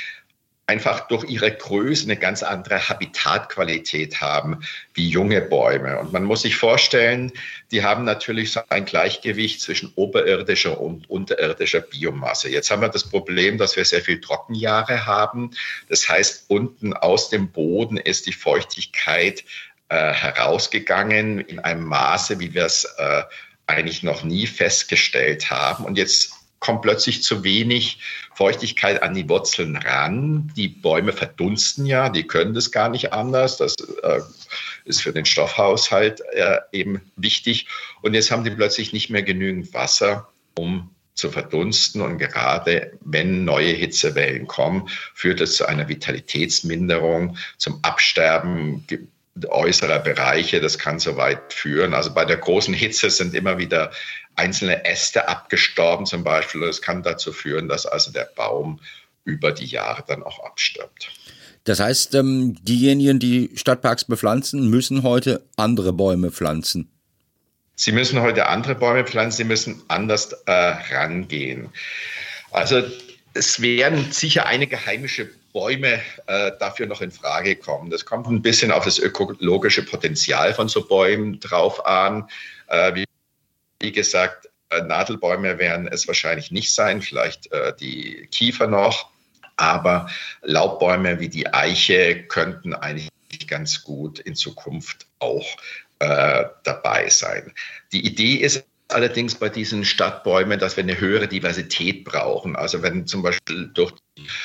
einfach 0.68 1.08
durch 1.08 1.24
ihre 1.24 1.50
Größe 1.50 2.04
eine 2.04 2.16
ganz 2.16 2.42
andere 2.42 2.88
Habitatqualität 2.88 4.20
haben 4.20 4.60
wie 4.92 5.08
junge 5.08 5.40
Bäume. 5.40 5.98
Und 5.98 6.12
man 6.12 6.24
muss 6.24 6.42
sich 6.42 6.56
vorstellen, 6.56 7.32
die 7.70 7.82
haben 7.82 8.04
natürlich 8.04 8.52
so 8.52 8.60
ein 8.68 8.84
Gleichgewicht 8.84 9.62
zwischen 9.62 9.90
oberirdischer 9.96 10.78
und 10.78 11.08
unterirdischer 11.08 11.80
Biomasse. 11.80 12.50
Jetzt 12.50 12.70
haben 12.70 12.82
wir 12.82 12.90
das 12.90 13.08
Problem, 13.08 13.56
dass 13.56 13.76
wir 13.76 13.84
sehr 13.86 14.02
viel 14.02 14.20
Trockenjahre 14.20 15.06
haben. 15.06 15.52
Das 15.88 16.06
heißt, 16.06 16.44
unten 16.48 16.92
aus 16.92 17.30
dem 17.30 17.50
Boden 17.50 17.96
ist 17.96 18.26
die 18.26 18.32
Feuchtigkeit 18.32 19.44
äh, 19.88 20.12
herausgegangen 20.12 21.40
in 21.40 21.60
einem 21.60 21.84
Maße, 21.84 22.40
wie 22.40 22.52
wir 22.52 22.66
es 22.66 22.84
äh, 22.98 23.22
eigentlich 23.66 24.02
noch 24.02 24.22
nie 24.22 24.46
festgestellt 24.46 25.50
haben. 25.50 25.86
Und 25.86 25.96
jetzt 25.96 26.37
kommt 26.60 26.82
plötzlich 26.82 27.22
zu 27.22 27.44
wenig 27.44 28.00
Feuchtigkeit 28.34 29.02
an 29.02 29.14
die 29.14 29.28
Wurzeln 29.28 29.76
ran. 29.76 30.52
Die 30.56 30.68
Bäume 30.68 31.12
verdunsten 31.12 31.86
ja, 31.86 32.08
die 32.08 32.26
können 32.26 32.54
das 32.54 32.70
gar 32.70 32.88
nicht 32.88 33.12
anders. 33.12 33.56
Das 33.56 33.74
äh, 34.02 34.20
ist 34.84 35.02
für 35.02 35.12
den 35.12 35.24
Stoffhaushalt 35.24 36.20
äh, 36.32 36.58
eben 36.72 37.00
wichtig. 37.16 37.68
Und 38.02 38.14
jetzt 38.14 38.30
haben 38.30 38.44
die 38.44 38.50
plötzlich 38.50 38.92
nicht 38.92 39.10
mehr 39.10 39.22
genügend 39.22 39.72
Wasser, 39.74 40.28
um 40.56 40.90
zu 41.14 41.30
verdunsten. 41.30 42.00
Und 42.00 42.18
gerade 42.18 42.92
wenn 43.00 43.44
neue 43.44 43.72
Hitzewellen 43.72 44.46
kommen, 44.46 44.88
führt 45.14 45.40
es 45.40 45.56
zu 45.56 45.66
einer 45.66 45.88
Vitalitätsminderung, 45.88 47.36
zum 47.56 47.80
Absterben 47.82 48.86
äußerer 49.46 50.00
Bereiche. 50.00 50.60
Das 50.60 50.78
kann 50.78 50.98
so 50.98 51.16
weit 51.16 51.52
führen. 51.52 51.94
Also 51.94 52.12
bei 52.12 52.24
der 52.24 52.38
großen 52.38 52.74
Hitze 52.74 53.10
sind 53.10 53.34
immer 53.34 53.58
wieder 53.58 53.90
einzelne 54.38 54.84
Äste 54.84 55.28
abgestorben 55.28 56.06
zum 56.06 56.24
Beispiel. 56.24 56.60
Das 56.62 56.80
kann 56.80 57.02
dazu 57.02 57.32
führen, 57.32 57.68
dass 57.68 57.86
also 57.86 58.12
der 58.12 58.28
Baum 58.36 58.80
über 59.24 59.52
die 59.52 59.66
Jahre 59.66 60.04
dann 60.06 60.22
auch 60.22 60.42
abstirbt. 60.44 61.10
Das 61.64 61.80
heißt, 61.80 62.14
ähm, 62.14 62.56
diejenigen, 62.64 63.18
die 63.18 63.50
Stadtparks 63.54 64.04
bepflanzen, 64.04 64.70
müssen 64.70 65.02
heute 65.02 65.42
andere 65.56 65.92
Bäume 65.92 66.30
pflanzen. 66.30 66.90
Sie 67.74 67.92
müssen 67.92 68.20
heute 68.20 68.46
andere 68.48 68.74
Bäume 68.74 69.04
pflanzen, 69.04 69.36
sie 69.36 69.44
müssen 69.44 69.82
anders 69.88 70.32
äh, 70.46 70.50
rangehen. 70.52 71.68
Also 72.50 72.82
es 73.34 73.60
werden 73.60 74.10
sicher 74.10 74.46
einige 74.46 74.84
heimische 74.84 75.28
Bäume 75.52 76.00
äh, 76.26 76.52
dafür 76.58 76.86
noch 76.86 77.02
in 77.02 77.10
Frage 77.10 77.56
kommen. 77.56 77.90
Das 77.90 78.04
kommt 78.04 78.26
ein 78.26 78.42
bisschen 78.42 78.72
auf 78.72 78.84
das 78.84 78.98
ökologische 78.98 79.84
Potenzial 79.84 80.54
von 80.54 80.68
so 80.68 80.86
Bäumen 80.86 81.38
drauf 81.40 81.84
an. 81.84 82.28
Äh, 82.68 82.94
wie, 82.94 83.04
wie, 83.80 83.92
gesagt, 83.92 84.48
äh, 84.70 84.82
Nadelbäume 84.82 85.58
werden 85.58 85.88
es 85.88 86.06
wahrscheinlich 86.06 86.50
nicht 86.50 86.72
sein, 86.72 87.02
vielleicht 87.02 87.50
äh, 87.52 87.74
die 87.78 88.28
Kiefer 88.30 88.66
noch. 88.66 89.10
Aber 89.56 90.08
Laubbäume 90.42 91.18
wie 91.18 91.28
die 91.28 91.52
Eiche 91.52 92.24
könnten 92.24 92.74
eigentlich 92.74 93.10
ganz 93.48 93.82
gut 93.82 94.20
in 94.20 94.36
Zukunft 94.36 95.06
auch 95.18 95.46
äh, 95.98 96.44
dabei 96.62 97.08
sein. 97.08 97.52
Die 97.92 98.06
Idee 98.06 98.36
ist 98.36 98.64
allerdings 98.88 99.34
bei 99.34 99.48
diesen 99.48 99.84
Stadtbäumen, 99.84 100.58
dass 100.58 100.76
wir 100.76 100.84
eine 100.84 100.98
höhere 100.98 101.28
Diversität 101.28 102.04
brauchen. 102.04 102.56
Also 102.56 102.82
wenn 102.82 103.06
zum 103.06 103.22
Beispiel 103.22 103.68
durch 103.74 103.92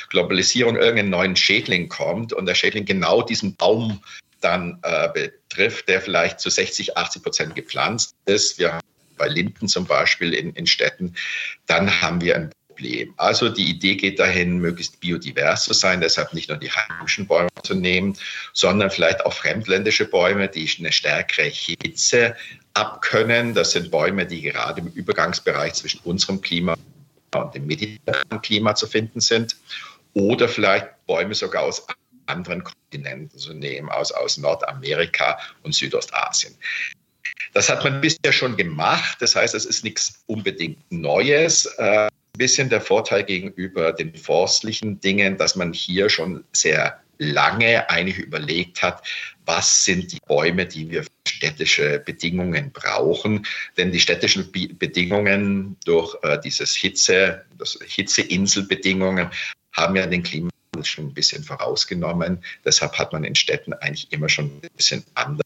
Globalisierung 0.09 0.75
irgendein 0.75 1.09
neuer 1.09 1.35
Schädling 1.35 1.89
kommt 1.89 2.33
und 2.33 2.45
der 2.45 2.55
Schädling 2.55 2.85
genau 2.85 3.21
diesen 3.21 3.55
Baum 3.55 4.01
dann 4.41 4.79
äh, 4.83 5.09
betrifft, 5.09 5.87
der 5.87 6.01
vielleicht 6.01 6.39
zu 6.39 6.49
60, 6.49 6.97
80 6.97 7.23
Prozent 7.23 7.55
gepflanzt 7.55 8.15
ist, 8.25 8.59
wir 8.59 8.73
haben 8.73 8.81
bei 9.23 9.29
Linden 9.29 9.69
zum 9.69 9.85
Beispiel 9.85 10.33
in, 10.33 10.51
in 10.53 10.67
Städten, 10.67 11.15
dann 11.65 12.01
haben 12.01 12.19
wir 12.19 12.35
ein 12.35 12.51
Problem. 12.67 13.13
Also 13.15 13.47
die 13.47 13.69
Idee 13.69 13.95
geht 13.95 14.19
dahin, 14.19 14.57
möglichst 14.57 14.99
biodivers 14.99 15.63
zu 15.63 15.73
sein, 15.73 16.01
deshalb 16.01 16.33
nicht 16.33 16.49
nur 16.49 16.57
die 16.57 16.69
heimischen 16.69 17.25
Bäume 17.25 17.47
zu 17.63 17.73
nehmen, 17.73 18.17
sondern 18.51 18.89
vielleicht 18.89 19.25
auch 19.25 19.31
fremdländische 19.31 20.05
Bäume, 20.05 20.49
die 20.49 20.69
eine 20.77 20.91
stärkere 20.91 21.45
Hitze 21.45 22.35
abkönnen. 22.73 23.53
Das 23.53 23.71
sind 23.71 23.91
Bäume, 23.91 24.25
die 24.25 24.41
gerade 24.41 24.81
im 24.81 24.87
Übergangsbereich 24.87 25.73
zwischen 25.73 26.01
unserem 26.03 26.41
Klima 26.41 26.75
und 27.33 27.55
dem 27.55 27.65
mediterranen 27.65 28.41
Klima 28.41 28.75
zu 28.75 28.87
finden 28.87 29.21
sind. 29.21 29.55
Oder 30.13 30.49
vielleicht 30.49 30.87
Bäume 31.05 31.33
sogar 31.33 31.63
aus 31.63 31.87
anderen 32.25 32.61
Kontinenten 32.63 33.39
zu 33.39 33.53
nehmen, 33.53 33.89
aus, 33.89 34.11
aus 34.11 34.37
Nordamerika 34.37 35.39
und 35.63 35.73
Südostasien. 35.73 36.55
Das 37.51 37.69
hat 37.69 37.83
man 37.83 38.01
bisher 38.01 38.31
schon 38.31 38.55
gemacht. 38.55 39.17
Das 39.19 39.35
heißt, 39.35 39.53
es 39.55 39.65
ist 39.65 39.83
nichts 39.83 40.23
unbedingt 40.27 40.79
Neues. 40.89 41.65
Äh, 41.77 42.07
ein 42.07 42.38
bisschen 42.38 42.69
der 42.69 42.81
Vorteil 42.81 43.23
gegenüber 43.23 43.91
den 43.91 44.15
forstlichen 44.15 45.00
Dingen, 45.00 45.38
dass 45.38 45.55
man 45.55 45.73
hier 45.73 46.09
schon 46.09 46.43
sehr 46.53 47.00
lange 47.19 47.89
eigentlich 47.89 48.17
überlegt 48.17 48.81
hat, 48.81 49.07
was 49.45 49.85
sind 49.85 50.12
die 50.12 50.19
Bäume, 50.25 50.65
die 50.65 50.89
wir 50.89 51.03
für 51.03 51.09
städtische 51.27 52.00
Bedingungen 52.00 52.71
brauchen. 52.71 53.45
Denn 53.77 53.91
die 53.91 54.00
städtischen 54.00 54.51
Bedingungen 54.51 55.77
durch 55.85 56.15
äh, 56.23 56.39
dieses 56.39 56.75
Hitze, 56.75 57.45
das 57.57 57.77
Hitzeinselbedingungen 57.85 59.29
haben 59.73 59.95
ja 59.95 60.05
den 60.07 60.23
Klimawandel 60.23 60.83
schon 60.83 61.07
ein 61.07 61.13
bisschen 61.13 61.43
vorausgenommen. 61.43 62.43
Deshalb 62.65 62.97
hat 62.97 63.13
man 63.13 63.23
in 63.23 63.35
Städten 63.35 63.73
eigentlich 63.73 64.12
immer 64.12 64.29
schon 64.29 64.45
ein 64.45 64.69
bisschen 64.75 65.03
anders 65.13 65.43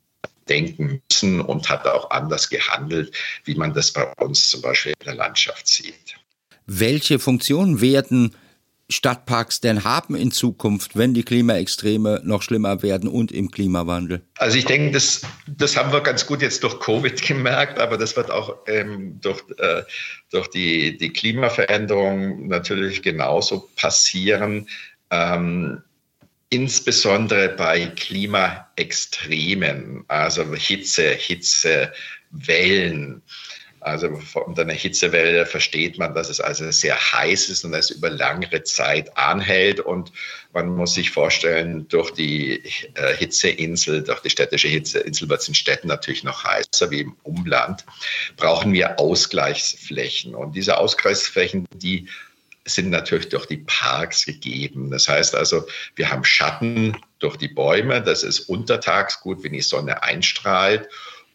denken 0.49 1.01
müssen 1.09 1.41
und 1.41 1.69
hat 1.69 1.85
auch 1.85 2.09
anders 2.09 2.49
gehandelt, 2.49 3.15
wie 3.45 3.55
man 3.55 3.73
das 3.73 3.91
bei 3.91 4.11
uns 4.19 4.49
zum 4.49 4.61
Beispiel 4.61 4.93
in 4.99 5.05
der 5.05 5.15
Landschaft 5.15 5.67
sieht. 5.67 6.15
Welche 6.65 7.19
Funktion 7.19 7.81
werden 7.81 8.35
Stadtparks 8.89 9.59
denn 9.59 9.83
haben 9.83 10.15
in 10.15 10.31
Zukunft, 10.31 10.95
wenn 10.95 11.13
die 11.13 11.23
Klimaextreme 11.23 12.21
noch 12.23 12.41
schlimmer 12.41 12.81
werden 12.83 13.09
und 13.09 13.31
im 13.31 13.51
Klimawandel? 13.51 14.21
Also 14.37 14.57
ich 14.57 14.65
denke, 14.65 14.91
das, 14.91 15.23
das 15.45 15.75
haben 15.75 15.91
wir 15.91 16.01
ganz 16.01 16.25
gut 16.25 16.41
jetzt 16.41 16.63
durch 16.63 16.79
Covid 16.79 17.21
gemerkt, 17.27 17.79
aber 17.79 17.97
das 17.97 18.15
wird 18.15 18.31
auch 18.31 18.55
ähm, 18.67 19.19
durch, 19.21 19.43
äh, 19.57 19.83
durch 20.31 20.47
die, 20.47 20.97
die 20.97 21.11
Klimaveränderung 21.11 22.47
natürlich 22.47 23.01
genauso 23.01 23.69
passieren. 23.75 24.67
Ähm, 25.09 25.83
insbesondere 26.49 27.49
bei 27.49 27.87
Klimaextremen, 27.87 30.05
also 30.07 30.55
Hitze, 30.55 31.11
Hitzewellen. 31.11 33.21
Also 33.79 34.19
unter 34.33 34.63
einer 34.63 34.73
Hitzewelle 34.73 35.45
versteht 35.45 35.99
man, 35.99 36.15
dass 36.15 36.29
es 36.29 36.41
also 36.41 36.71
sehr 36.71 36.95
heiß 36.95 37.49
ist 37.49 37.63
und 37.63 37.73
es 37.73 37.91
über 37.91 38.09
längere 38.09 38.63
Zeit 38.63 39.15
anhält. 39.15 39.79
Und 39.79 40.11
man 40.51 40.75
muss 40.75 40.95
sich 40.95 41.11
vorstellen, 41.11 41.87
durch 41.87 42.09
die 42.11 42.63
äh, 42.95 43.15
Hitzeinsel, 43.15 44.03
durch 44.03 44.21
die 44.21 44.31
städtische 44.31 44.67
Hitzeinsel 44.67 45.29
wird 45.29 45.41
es 45.41 45.47
in 45.47 45.53
Städten 45.53 45.87
natürlich 45.87 46.23
noch 46.23 46.43
heißer 46.43 46.89
wie 46.91 47.01
im 47.01 47.15
Umland, 47.23 47.85
brauchen 48.35 48.73
wir 48.73 48.99
Ausgleichsflächen. 48.99 50.33
Und 50.33 50.55
diese 50.55 50.79
Ausgleichsflächen, 50.79 51.67
die 51.73 52.07
sind 52.67 52.89
natürlich 52.89 53.29
durch 53.29 53.45
die 53.45 53.57
Parks 53.57 54.25
gegeben. 54.25 54.91
Das 54.91 55.07
heißt 55.07 55.35
also, 55.35 55.67
wir 55.95 56.11
haben 56.11 56.23
Schatten 56.23 56.97
durch 57.19 57.37
die 57.37 57.47
Bäume. 57.47 58.01
Das 58.01 58.23
ist 58.23 58.41
untertags 58.41 59.21
gut, 59.21 59.43
wenn 59.43 59.53
die 59.53 59.61
Sonne 59.61 60.03
einstrahlt. 60.03 60.87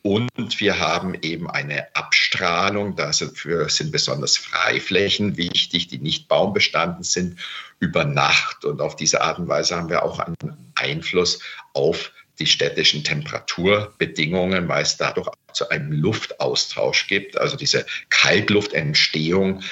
Und 0.02 0.58
wir 0.58 0.80
haben 0.80 1.14
eben 1.22 1.48
eine 1.48 1.94
Abstrahlung, 1.94 2.96
dafür 2.96 3.68
sind 3.68 3.92
besonders 3.92 4.36
Freiflächen 4.36 5.36
wichtig, 5.36 5.86
die 5.86 5.98
nicht 5.98 6.26
baumbestanden 6.26 7.04
sind, 7.04 7.38
über 7.78 8.04
Nacht. 8.04 8.64
Und 8.64 8.80
auf 8.80 8.96
diese 8.96 9.20
Art 9.22 9.38
und 9.38 9.46
Weise 9.48 9.76
haben 9.76 9.88
wir 9.88 10.02
auch 10.02 10.18
einen 10.18 10.72
Einfluss 10.74 11.38
auf 11.72 12.12
die 12.40 12.46
städtischen 12.46 13.04
Temperaturbedingungen, 13.04 14.66
weil 14.66 14.82
es 14.82 14.96
dadurch 14.96 15.28
zu 15.52 15.68
einem 15.68 15.92
Luftaustausch 15.92 17.06
gibt. 17.06 17.38
Also 17.38 17.56
diese 17.56 17.86
Kaltluftentstehung 18.08 19.62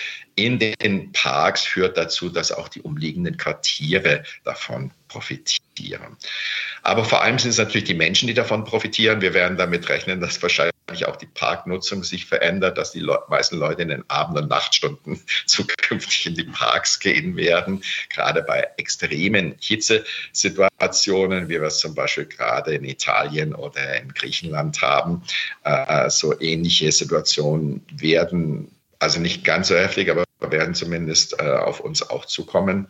in 0.40 0.58
den 0.58 1.12
Parks 1.12 1.64
führt 1.64 1.96
dazu, 1.96 2.30
dass 2.30 2.50
auch 2.50 2.68
die 2.68 2.80
umliegenden 2.80 3.36
Quartiere 3.36 4.24
davon 4.44 4.90
profitieren. 5.08 6.16
Aber 6.82 7.04
vor 7.04 7.22
allem 7.22 7.38
sind 7.38 7.50
es 7.50 7.58
natürlich 7.58 7.84
die 7.84 7.94
Menschen, 7.94 8.26
die 8.26 8.34
davon 8.34 8.64
profitieren. 8.64 9.20
Wir 9.20 9.34
werden 9.34 9.58
damit 9.58 9.88
rechnen, 9.88 10.20
dass 10.20 10.40
wahrscheinlich 10.42 10.72
auch 11.06 11.16
die 11.16 11.26
Parknutzung 11.26 12.04
sich 12.04 12.24
verändert, 12.24 12.78
dass 12.78 12.92
die 12.92 13.06
meisten 13.28 13.58
Leute 13.58 13.82
in 13.82 13.88
den 13.88 14.08
Abend- 14.08 14.38
und 14.38 14.48
Nachtstunden 14.48 15.20
zukünftig 15.46 16.26
in 16.26 16.34
die 16.34 16.44
Parks 16.44 17.00
gehen 17.00 17.36
werden. 17.36 17.82
Gerade 18.08 18.42
bei 18.42 18.66
extremen 18.78 19.56
Hitzesituationen, 19.60 21.48
wie 21.48 21.60
wir 21.60 21.64
es 21.64 21.80
zum 21.80 21.94
Beispiel 21.94 22.26
gerade 22.26 22.74
in 22.74 22.84
Italien 22.84 23.54
oder 23.54 24.00
in 24.00 24.14
Griechenland 24.14 24.80
haben. 24.80 25.22
Äh, 25.64 26.08
so 26.08 26.40
ähnliche 26.40 26.90
Situationen 26.92 27.84
werden 27.92 28.74
also 29.00 29.18
nicht 29.18 29.44
ganz 29.44 29.68
so 29.68 29.76
heftig, 29.76 30.10
aber 30.10 30.24
werden 30.40 30.74
zumindest 30.74 31.40
äh, 31.40 31.44
auf 31.44 31.80
uns 31.80 32.08
auch 32.08 32.24
zukommen. 32.24 32.88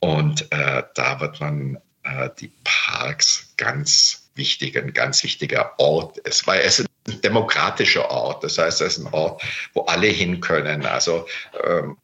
Und 0.00 0.50
äh, 0.52 0.82
da 0.94 1.20
wird 1.20 1.40
man 1.40 1.78
äh, 2.04 2.30
die 2.38 2.52
Parks 2.64 3.52
ganz 3.56 4.30
wichtig, 4.34 4.78
ein 4.78 4.92
ganz 4.92 5.22
wichtiger 5.22 5.78
Ort 5.78 6.18
ist, 6.18 6.46
weil 6.46 6.60
es 6.60 6.78
ist 6.78 6.88
ein 7.08 7.20
demokratischer 7.20 8.10
Ort. 8.10 8.44
Das 8.44 8.58
heißt, 8.58 8.80
es 8.80 8.98
ist 8.98 9.04
ein 9.04 9.12
Ort, 9.12 9.42
wo 9.74 9.82
alle 9.82 10.06
hin 10.06 10.40
können. 10.40 10.86
Also 10.86 11.26
ähm, 11.64 11.96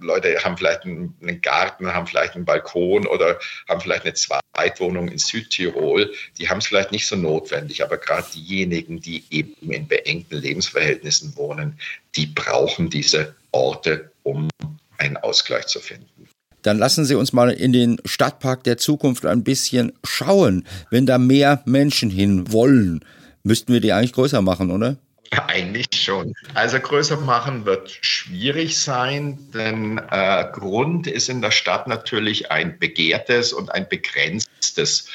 Leute 0.00 0.36
haben 0.44 0.56
vielleicht 0.56 0.84
einen, 0.84 1.40
Garten, 1.42 1.92
haben 1.92 2.06
vielleicht 2.06 2.34
einen 2.34 2.44
Balkon 2.44 3.06
oder 3.06 3.38
haben 3.68 3.80
vielleicht 3.80 4.04
eine 4.04 4.14
Zweitwohnung 4.14 5.08
in 5.08 5.18
Südtirol. 5.18 6.12
Die 6.38 6.48
haben 6.48 6.58
es 6.58 6.66
vielleicht 6.66 6.92
nicht 6.92 7.06
so 7.06 7.16
notwendig, 7.16 7.82
aber 7.82 7.98
gerade 7.98 8.26
diejenigen, 8.34 9.00
die 9.00 9.24
eben 9.30 9.70
in 9.70 9.88
beengten 9.88 10.38
Lebensverhältnissen 10.38 11.36
wohnen, 11.36 11.78
die 12.16 12.26
brauchen 12.26 12.90
diese 12.90 13.34
Orte, 13.52 14.10
um 14.22 14.48
einen 14.98 15.16
Ausgleich 15.16 15.66
zu 15.66 15.80
finden. 15.80 16.28
Dann 16.62 16.78
lassen 16.78 17.04
Sie 17.04 17.14
uns 17.14 17.32
mal 17.32 17.50
in 17.50 17.72
den 17.72 17.98
Stadtpark 18.04 18.64
der 18.64 18.78
Zukunft 18.78 19.24
ein 19.24 19.44
bisschen 19.44 19.92
schauen. 20.04 20.66
Wenn 20.90 21.06
da 21.06 21.18
mehr 21.18 21.62
Menschen 21.64 22.10
hin 22.10 22.52
wollen, 22.52 23.04
müssten 23.42 23.72
wir 23.72 23.80
die 23.80 23.92
eigentlich 23.92 24.12
größer 24.12 24.42
machen, 24.42 24.70
oder? 24.70 24.96
Eigentlich 25.46 25.88
schon. 25.92 26.34
Also 26.54 26.80
größer 26.80 27.18
machen 27.18 27.64
wird 27.64 27.90
schwierig 28.00 28.78
sein, 28.78 29.38
denn 29.52 29.98
äh, 30.10 30.46
Grund 30.52 31.06
ist 31.06 31.28
in 31.28 31.42
der 31.42 31.50
Stadt 31.50 31.86
natürlich 31.86 32.50
ein 32.50 32.78
begehrtes 32.78 33.52
und 33.52 33.70
ein 33.72 33.88
begrenztes 33.88 35.08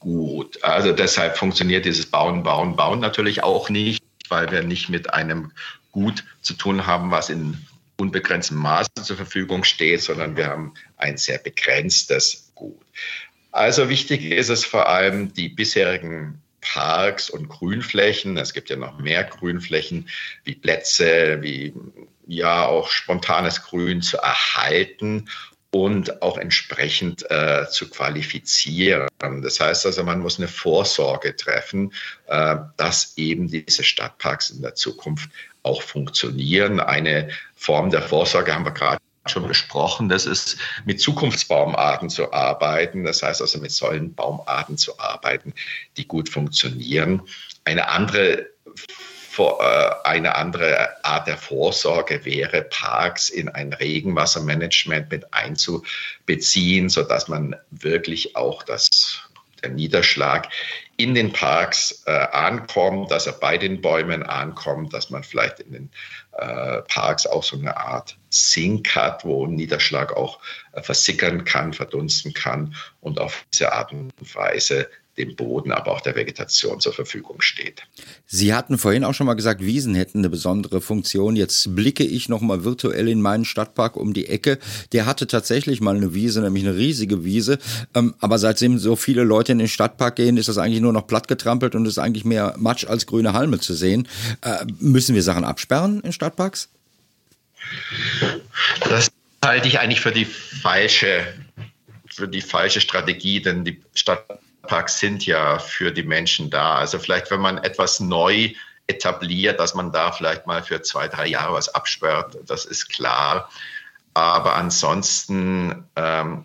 Gut. 0.00 0.62
Also 0.62 0.92
deshalb 0.92 1.36
funktioniert 1.36 1.84
dieses 1.84 2.06
Bauen, 2.06 2.42
Bauen, 2.44 2.76
Bauen 2.76 3.00
natürlich 3.00 3.42
auch 3.42 3.68
nicht, 3.68 4.02
weil 4.28 4.50
wir 4.50 4.62
nicht 4.62 4.88
mit 4.88 5.12
einem 5.12 5.52
Gut 5.92 6.24
zu 6.40 6.54
tun 6.54 6.86
haben, 6.86 7.10
was 7.10 7.30
in 7.30 7.58
unbegrenztem 7.98 8.56
Maße 8.58 8.90
zur 9.02 9.16
Verfügung 9.16 9.64
steht, 9.64 10.02
sondern 10.02 10.36
wir 10.36 10.46
haben 10.46 10.74
ein 10.96 11.16
sehr 11.16 11.38
begrenztes 11.38 12.52
Gut. 12.54 12.80
Also 13.52 13.88
wichtig 13.88 14.24
ist 14.24 14.48
es 14.48 14.64
vor 14.64 14.88
allem, 14.88 15.32
die 15.32 15.48
bisherigen 15.48 16.40
Parks 16.60 17.30
und 17.30 17.48
Grünflächen, 17.48 18.36
es 18.36 18.52
gibt 18.52 18.70
ja 18.70 18.76
noch 18.76 18.98
mehr 18.98 19.24
Grünflächen 19.24 20.08
wie 20.44 20.54
Plätze, 20.54 21.38
wie 21.40 21.72
ja 22.26 22.66
auch 22.66 22.90
spontanes 22.90 23.62
Grün 23.62 24.02
zu 24.02 24.18
erhalten 24.18 25.28
und 25.70 26.22
auch 26.22 26.38
entsprechend 26.38 27.30
äh, 27.30 27.66
zu 27.68 27.90
qualifizieren. 27.90 29.08
Das 29.18 29.60
heißt 29.60 29.84
also, 29.86 30.02
man 30.02 30.20
muss 30.20 30.38
eine 30.38 30.48
Vorsorge 30.48 31.36
treffen, 31.36 31.92
äh, 32.26 32.56
dass 32.76 33.14
eben 33.16 33.48
diese 33.48 33.84
Stadtparks 33.84 34.50
in 34.50 34.62
der 34.62 34.74
Zukunft 34.74 35.30
auch 35.62 35.82
funktionieren. 35.82 36.80
Eine 36.80 37.28
Form 37.54 37.90
der 37.90 38.02
Vorsorge 38.02 38.54
haben 38.54 38.64
wir 38.64 38.72
gerade 38.72 38.98
schon 39.26 39.46
besprochen, 39.46 40.08
das 40.08 40.24
ist 40.24 40.56
mit 40.86 41.02
Zukunftsbaumarten 41.02 42.08
zu 42.08 42.32
arbeiten, 42.32 43.04
das 43.04 43.22
heißt 43.22 43.42
also 43.42 43.58
mit 43.58 43.72
solchen 43.72 44.14
Baumarten 44.14 44.78
zu 44.78 44.98
arbeiten, 44.98 45.52
die 45.98 46.08
gut 46.08 46.30
funktionieren. 46.30 47.20
Eine 47.64 47.90
andere 47.90 48.46
eine 50.04 50.34
andere 50.36 51.04
Art 51.04 51.26
der 51.26 51.36
Vorsorge 51.36 52.24
wäre, 52.24 52.62
Parks 52.62 53.28
in 53.28 53.48
ein 53.48 53.72
Regenwassermanagement 53.72 55.10
mit 55.10 55.32
einzubeziehen, 55.32 56.88
sodass 56.88 57.28
man 57.28 57.56
wirklich 57.70 58.36
auch 58.36 58.62
das, 58.62 59.20
der 59.62 59.70
Niederschlag 59.70 60.48
in 60.98 61.14
den 61.14 61.32
Parks 61.32 62.02
äh, 62.06 62.10
ankommt, 62.10 63.12
dass 63.12 63.26
er 63.28 63.34
bei 63.34 63.56
den 63.56 63.80
Bäumen 63.80 64.24
ankommt, 64.24 64.92
dass 64.92 65.10
man 65.10 65.22
vielleicht 65.22 65.60
in 65.60 65.72
den 65.72 65.90
äh, 66.32 66.82
Parks 66.82 67.24
auch 67.24 67.44
so 67.44 67.56
eine 67.56 67.76
Art 67.76 68.18
Sink 68.30 68.96
hat, 68.96 69.24
wo 69.24 69.46
Niederschlag 69.46 70.16
auch 70.16 70.40
äh, 70.72 70.82
versickern 70.82 71.44
kann, 71.44 71.72
verdunsten 71.72 72.34
kann 72.34 72.74
und 73.00 73.20
auf 73.20 73.44
diese 73.52 73.72
Art 73.72 73.92
und 73.92 74.12
Weise 74.34 74.90
dem 75.18 75.36
Boden, 75.36 75.72
aber 75.72 75.92
auch 75.92 76.00
der 76.00 76.14
Vegetation 76.14 76.80
zur 76.80 76.92
Verfügung 76.92 77.40
steht. 77.40 77.82
Sie 78.26 78.54
hatten 78.54 78.78
vorhin 78.78 79.04
auch 79.04 79.14
schon 79.14 79.26
mal 79.26 79.34
gesagt, 79.34 79.60
Wiesen 79.60 79.94
hätten 79.94 80.18
eine 80.18 80.30
besondere 80.30 80.80
Funktion. 80.80 81.36
Jetzt 81.36 81.74
blicke 81.74 82.04
ich 82.04 82.28
noch 82.28 82.40
mal 82.40 82.64
virtuell 82.64 83.08
in 83.08 83.20
meinen 83.20 83.44
Stadtpark 83.44 83.96
um 83.96 84.14
die 84.14 84.28
Ecke. 84.28 84.58
Der 84.92 85.06
hatte 85.06 85.26
tatsächlich 85.26 85.80
mal 85.80 85.96
eine 85.96 86.14
Wiese, 86.14 86.40
nämlich 86.40 86.64
eine 86.64 86.76
riesige 86.76 87.24
Wiese. 87.24 87.58
Ähm, 87.94 88.14
aber 88.20 88.38
seitdem 88.38 88.78
so 88.78 88.96
viele 88.96 89.24
Leute 89.24 89.52
in 89.52 89.58
den 89.58 89.68
Stadtpark 89.68 90.16
gehen, 90.16 90.36
ist 90.36 90.48
das 90.48 90.58
eigentlich 90.58 90.80
nur 90.80 90.92
noch 90.92 91.06
plattgetrampelt 91.06 91.74
und 91.74 91.86
ist 91.86 91.98
eigentlich 91.98 92.24
mehr 92.24 92.54
Matsch 92.58 92.86
als 92.86 93.06
grüne 93.06 93.32
Halme 93.32 93.58
zu 93.58 93.74
sehen. 93.74 94.08
Äh, 94.42 94.64
müssen 94.78 95.14
wir 95.14 95.22
Sachen 95.22 95.44
absperren 95.44 96.00
in 96.00 96.12
Stadtparks? 96.12 96.68
Das 98.88 99.10
halte 99.44 99.68
ich 99.68 99.80
eigentlich 99.80 100.00
für 100.00 100.12
die 100.12 100.24
falsche, 100.24 101.26
für 102.08 102.28
die 102.28 102.40
falsche 102.40 102.80
Strategie, 102.80 103.40
denn 103.40 103.64
die 103.64 103.80
Stadt 103.94 104.24
Parks 104.68 105.00
sind 105.00 105.26
ja 105.26 105.58
für 105.58 105.90
die 105.90 106.04
Menschen 106.04 106.50
da. 106.50 106.76
Also 106.76 107.00
vielleicht, 107.00 107.30
wenn 107.32 107.40
man 107.40 107.58
etwas 107.58 107.98
neu 107.98 108.52
etabliert, 108.86 109.58
dass 109.58 109.74
man 109.74 109.92
da 109.92 110.12
vielleicht 110.12 110.46
mal 110.46 110.62
für 110.62 110.82
zwei, 110.82 111.08
drei 111.08 111.26
Jahre 111.26 111.54
was 111.54 111.68
absperrt, 111.74 112.38
das 112.46 112.64
ist 112.64 112.88
klar. 112.88 113.50
Aber 114.14 114.54
ansonsten 114.54 115.88
ähm, 115.96 116.44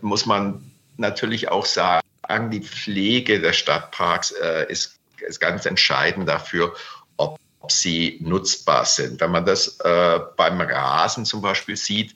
muss 0.00 0.26
man 0.26 0.72
natürlich 0.96 1.48
auch 1.48 1.66
sagen, 1.66 2.02
die 2.50 2.62
Pflege 2.62 3.40
der 3.40 3.52
Stadtparks 3.52 4.32
äh, 4.32 4.66
ist, 4.68 4.98
ist 5.20 5.40
ganz 5.40 5.66
entscheidend 5.66 6.28
dafür, 6.28 6.74
ob 7.16 7.38
sie 7.68 8.18
nutzbar 8.20 8.84
sind. 8.84 9.20
Wenn 9.20 9.32
man 9.32 9.44
das 9.44 9.78
äh, 9.80 10.20
beim 10.36 10.60
Rasen 10.60 11.24
zum 11.24 11.42
Beispiel 11.42 11.76
sieht, 11.76 12.14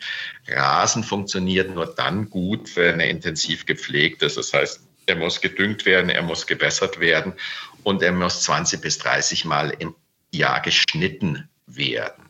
Rasen 0.48 1.04
funktioniert 1.04 1.74
nur 1.74 1.86
dann 1.86 2.30
gut, 2.30 2.76
wenn 2.76 3.00
er 3.00 3.08
intensiv 3.08 3.66
gepflegt 3.66 4.22
ist. 4.22 4.36
Das 4.36 4.52
heißt, 4.52 4.80
er 5.06 5.16
muss 5.16 5.40
gedüngt 5.40 5.84
werden, 5.84 6.10
er 6.10 6.22
muss 6.22 6.46
gebessert 6.46 7.00
werden 7.00 7.34
und 7.82 8.02
er 8.02 8.12
muss 8.12 8.42
20 8.42 8.80
bis 8.80 8.98
30 8.98 9.44
Mal 9.44 9.70
im 9.78 9.94
Jahr 10.32 10.60
geschnitten 10.60 11.48
werden. 11.66 12.28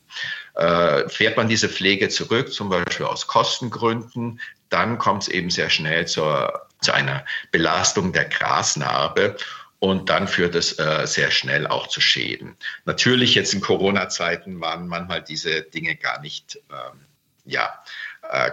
Äh, 0.55 1.09
fährt 1.09 1.37
man 1.37 1.49
diese 1.49 1.69
Pflege 1.69 2.09
zurück, 2.09 2.53
zum 2.53 2.69
Beispiel 2.69 3.07
aus 3.07 3.27
Kostengründen, 3.27 4.41
dann 4.69 4.99
kommt 4.99 5.23
es 5.23 5.29
eben 5.29 5.51
sehr 5.51 5.71
schnell 5.71 6.07
zur, 6.07 6.67
zu 6.81 6.93
einer 6.93 7.25
Belastung 7.51 8.13
der 8.13 8.27
Grasnarbe 8.27 9.37
und 9.79 10.09
dann 10.09 10.29
führt 10.29 10.55
es 10.55 10.79
äh, 10.79 11.07
sehr 11.07 11.31
schnell 11.31 11.67
auch 11.67 11.89
zu 11.89 12.01
Schäden. 12.01 12.57
Natürlich 12.85 13.35
jetzt 13.35 13.53
in 13.53 13.61
Corona-Zeiten 13.61 14.61
waren 14.61 14.87
manchmal 14.87 15.23
diese 15.23 15.63
Dinge 15.63 15.97
gar 15.97 16.21
nicht 16.21 16.59
ähm, 16.71 17.01
ja, 17.45 17.83
äh, 18.31 18.51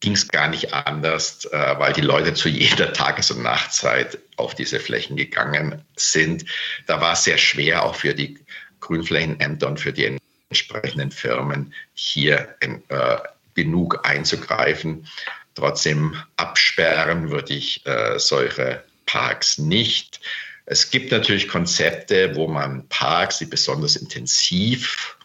ging 0.00 0.12
es 0.12 0.28
gar 0.28 0.48
nicht 0.48 0.72
anders, 0.72 1.44
äh, 1.46 1.78
weil 1.78 1.92
die 1.92 2.02
Leute 2.02 2.34
zu 2.34 2.48
jeder 2.48 2.92
Tages- 2.92 3.30
und 3.30 3.42
Nachtzeit 3.42 4.18
auf 4.36 4.54
diese 4.54 4.80
Flächen 4.80 5.16
gegangen 5.16 5.82
sind. 5.96 6.44
Da 6.86 7.00
war 7.00 7.14
es 7.14 7.24
sehr 7.24 7.38
schwer, 7.38 7.84
auch 7.84 7.96
für 7.96 8.14
die 8.14 8.38
Grünflächenämter 8.80 9.66
und 9.66 9.80
für 9.80 9.92
die 9.92 10.18
entsprechenden 10.50 11.10
Firmen 11.10 11.74
hier 11.94 12.54
in, 12.60 12.82
äh, 12.88 13.18
genug 13.54 14.06
einzugreifen. 14.06 15.06
Trotzdem 15.54 16.16
absperren 16.36 17.30
würde 17.30 17.54
ich 17.54 17.84
äh, 17.84 18.18
solche 18.18 18.84
Parks 19.06 19.58
nicht. 19.58 20.20
Es 20.66 20.90
gibt 20.90 21.10
natürlich 21.10 21.48
Konzepte, 21.48 22.36
wo 22.36 22.46
man 22.46 22.86
Parks, 22.88 23.38
die 23.38 23.46
besonders 23.46 23.96
intensiv 23.96 25.16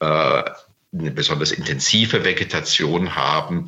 äh, 0.00 0.42
eine 0.98 1.10
besonders 1.10 1.52
intensive 1.52 2.24
Vegetation 2.24 3.14
haben, 3.14 3.66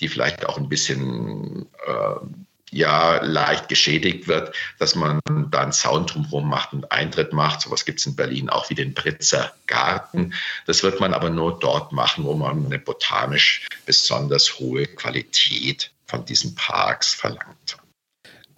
die 0.00 0.08
vielleicht 0.08 0.46
auch 0.46 0.58
ein 0.58 0.68
bisschen 0.68 1.66
äh, 1.86 2.26
ja 2.70 3.22
leicht 3.24 3.68
geschädigt 3.68 4.28
wird, 4.28 4.54
dass 4.78 4.94
man 4.94 5.20
da 5.50 5.60
einen 5.60 5.72
Zaun 5.72 6.06
drumherum 6.06 6.48
macht 6.48 6.72
und 6.72 6.92
Eintritt 6.92 7.32
macht. 7.32 7.62
Sowas 7.62 7.84
gibt 7.84 8.00
es 8.00 8.06
in 8.06 8.16
Berlin 8.16 8.50
auch 8.50 8.70
wie 8.70 8.74
den 8.74 8.94
Britzer 8.94 9.52
Garten. 9.66 10.34
Das 10.66 10.82
wird 10.82 11.00
man 11.00 11.14
aber 11.14 11.30
nur 11.30 11.58
dort 11.58 11.92
machen, 11.92 12.24
wo 12.24 12.34
man 12.34 12.66
eine 12.66 12.78
botanisch 12.78 13.66
besonders 13.86 14.58
hohe 14.58 14.86
Qualität 14.86 15.90
von 16.06 16.24
diesen 16.24 16.54
Parks 16.54 17.14
verlangt. 17.14 17.78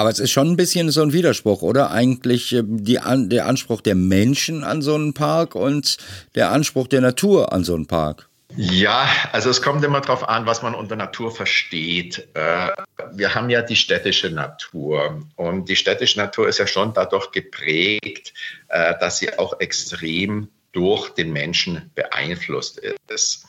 Aber 0.01 0.09
es 0.09 0.19
ist 0.19 0.31
schon 0.31 0.49
ein 0.49 0.57
bisschen 0.57 0.91
so 0.91 1.03
ein 1.03 1.13
Widerspruch, 1.13 1.61
oder? 1.61 1.91
Eigentlich 1.91 2.55
äh, 2.55 2.63
die, 2.65 2.99
der 3.05 3.45
Anspruch 3.45 3.83
der 3.83 3.95
Menschen 3.95 4.65
an 4.65 4.81
so 4.81 4.95
einen 4.95 5.13
Park 5.13 5.55
und 5.55 5.99
der 6.35 6.53
Anspruch 6.53 6.89
der 6.89 7.03
Natur 7.03 7.53
an 7.53 7.65
so 7.65 7.75
einen 7.75 7.85
Park. 7.85 8.31
Ja, 8.57 9.07
also 9.33 9.51
es 9.51 9.61
kommt 9.61 9.85
immer 9.85 10.01
darauf 10.01 10.27
an, 10.27 10.47
was 10.47 10.63
man 10.63 10.75
unter 10.75 10.97
Natur 10.97 11.31
versteht. 11.31 12.27
Äh, 12.33 12.69
wir 13.13 13.35
haben 13.35 13.51
ja 13.51 13.61
die 13.61 13.77
städtische 13.77 14.31
Natur 14.31 15.21
und 15.37 15.69
die 15.69 15.77
städtische 15.77 16.19
Natur 16.19 16.49
ist 16.49 16.57
ja 16.57 16.67
schon 16.67 16.95
dadurch 16.95 17.31
geprägt, 17.31 18.33
äh, 18.69 18.95
dass 19.01 19.19
sie 19.19 19.39
auch 19.39 19.61
extrem 19.61 20.49
durch 20.73 21.11
den 21.11 21.31
Menschen 21.31 21.91
beeinflusst 21.95 22.81
ist. 23.09 23.45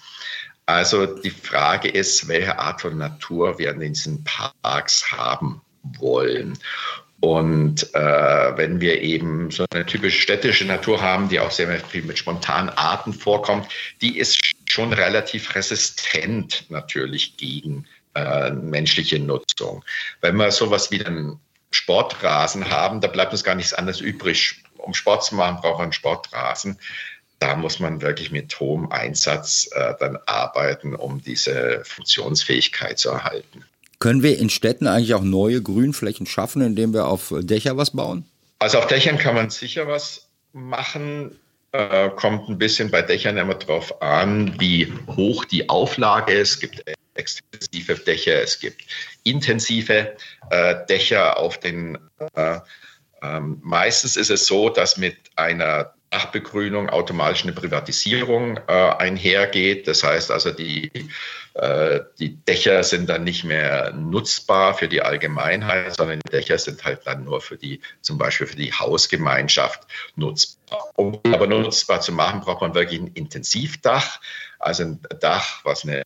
Also 0.66 1.06
die 1.06 1.30
Frage 1.30 1.88
ist, 1.88 2.28
welche 2.28 2.60
Art 2.60 2.82
von 2.82 2.98
Natur 2.98 3.58
wir 3.58 3.72
in 3.72 3.80
diesen 3.80 4.26
Parks 4.26 5.14
haben 5.14 5.62
wollen. 5.84 6.58
Und 7.22 7.94
äh, 7.94 8.58
wenn 8.58 8.82
wir 8.82 9.02
eben 9.02 9.52
so 9.52 9.66
eine 9.72 9.86
typische 9.86 10.20
städtische 10.20 10.66
Natur 10.66 11.02
haben, 11.02 11.30
die 11.30 11.40
auch 11.40 11.52
sehr 11.52 11.80
viel 11.80 12.02
mit 12.02 12.18
spontanen 12.18 12.70
Arten 12.70 13.14
vorkommt, 13.14 13.68
die 14.02 14.18
ist 14.18 14.40
schon 14.68 14.92
relativ 14.92 15.54
resistent 15.54 16.66
natürlich 16.70 17.38
gegen 17.38 17.86
äh, 18.16 18.50
menschliche 18.50 19.20
Nutzung. 19.20 19.86
Wenn 20.22 20.36
wir 20.38 20.52
sowas 20.52 20.90
wie 20.90 21.06
einen 21.06 21.40
Sportrasen 21.70 22.70
haben, 22.70 23.02
da 23.02 23.08
bleibt 23.08 23.34
uns 23.34 23.44
gar 23.44 23.56
nichts 23.56 23.74
anderes 23.74 24.02
übrig. 24.02 24.64
Um 24.78 24.96
Sport 24.96 25.24
zu 25.24 25.36
machen, 25.36 25.58
braucht 25.62 25.78
man 25.78 25.84
einen 25.84 25.94
Sportrasen. 25.94 26.80
Da 27.38 27.56
muss 27.56 27.80
man 27.80 28.02
wirklich 28.02 28.32
mit 28.32 28.60
hohem 28.60 28.92
Einsatz 28.92 29.70
äh, 29.74 29.94
dann 30.00 30.18
arbeiten, 30.26 30.96
um 30.96 31.22
diese 31.22 31.84
Funktionsfähigkeit 31.86 32.98
zu 32.98 33.10
erhalten. 33.10 33.64
Können 34.02 34.24
wir 34.24 34.40
in 34.40 34.50
Städten 34.50 34.88
eigentlich 34.88 35.14
auch 35.14 35.22
neue 35.22 35.62
Grünflächen 35.62 36.26
schaffen, 36.26 36.64
indem 36.64 36.92
wir 36.92 37.08
auf 37.08 37.32
Dächer 37.38 37.78
was 37.78 37.92
bauen? 37.92 38.26
Also 38.58 38.80
auf 38.80 38.88
Dächern 38.88 39.20
kann 39.20 39.36
man 39.36 39.52
sicher 39.52 39.88
was 39.88 40.28
machen. 40.54 41.40
Äh, 41.72 42.10
kommt 42.10 42.50
ein 42.50 42.58
bisschen 42.58 42.90
bei 42.90 43.04
Dächern 43.04 43.38
immer 43.38 43.54
drauf 43.54 44.02
an, 44.02 44.56
wie 44.58 44.92
hoch 45.16 45.46
die 45.46 45.70
Auflage 45.70 46.34
ist. 46.34 46.54
Es 46.54 46.60
gibt 46.60 46.84
extensive 47.14 47.94
Dächer, 47.94 48.42
es 48.42 48.60
gibt 48.60 48.82
intensive 49.24 50.18
äh, 50.50 50.76
Dächer 50.90 51.38
auf 51.38 51.60
den. 51.60 52.00
Äh, 52.34 52.60
ähm, 53.22 53.60
meistens 53.62 54.18
ist 54.18 54.30
es 54.30 54.46
so, 54.46 54.70
dass 54.70 54.98
mit 54.98 55.18
einer 55.36 55.94
Dachbegrünung 56.12 56.90
automatisch 56.90 57.44
eine 57.44 57.54
Privatisierung 57.54 58.58
äh, 58.68 58.72
einhergeht. 58.72 59.88
Das 59.88 60.04
heißt 60.04 60.30
also, 60.30 60.52
die, 60.52 60.92
äh, 61.54 62.02
die 62.20 62.36
Dächer 62.36 62.84
sind 62.84 63.10
dann 63.10 63.24
nicht 63.24 63.46
mehr 63.46 63.94
nutzbar 63.94 64.74
für 64.74 64.90
die 64.90 65.02
Allgemeinheit, 65.02 65.96
sondern 65.96 66.20
die 66.20 66.30
Dächer 66.30 66.58
sind 66.58 66.84
halt 66.84 67.08
dann 67.08 67.24
nur 67.24 67.40
für 67.40 67.58
die, 67.58 67.80
zum 68.02 68.18
Beispiel 68.18 68.48
für 68.48 68.58
die 68.58 68.74
Hausgemeinschaft 68.74 69.88
nutzbar. 70.16 70.90
Um 70.96 71.22
aber 71.32 71.48
nutzbar 71.48 72.02
zu 72.02 72.12
machen, 72.12 72.42
braucht 72.42 72.62
man 72.62 72.76
wirklich 72.76 73.00
ein 73.00 73.08
Intensivdach, 73.08 74.20
also 74.60 74.84
ein 74.84 75.00
Dach, 75.22 75.64
was 75.64 75.84
eine 75.86 76.04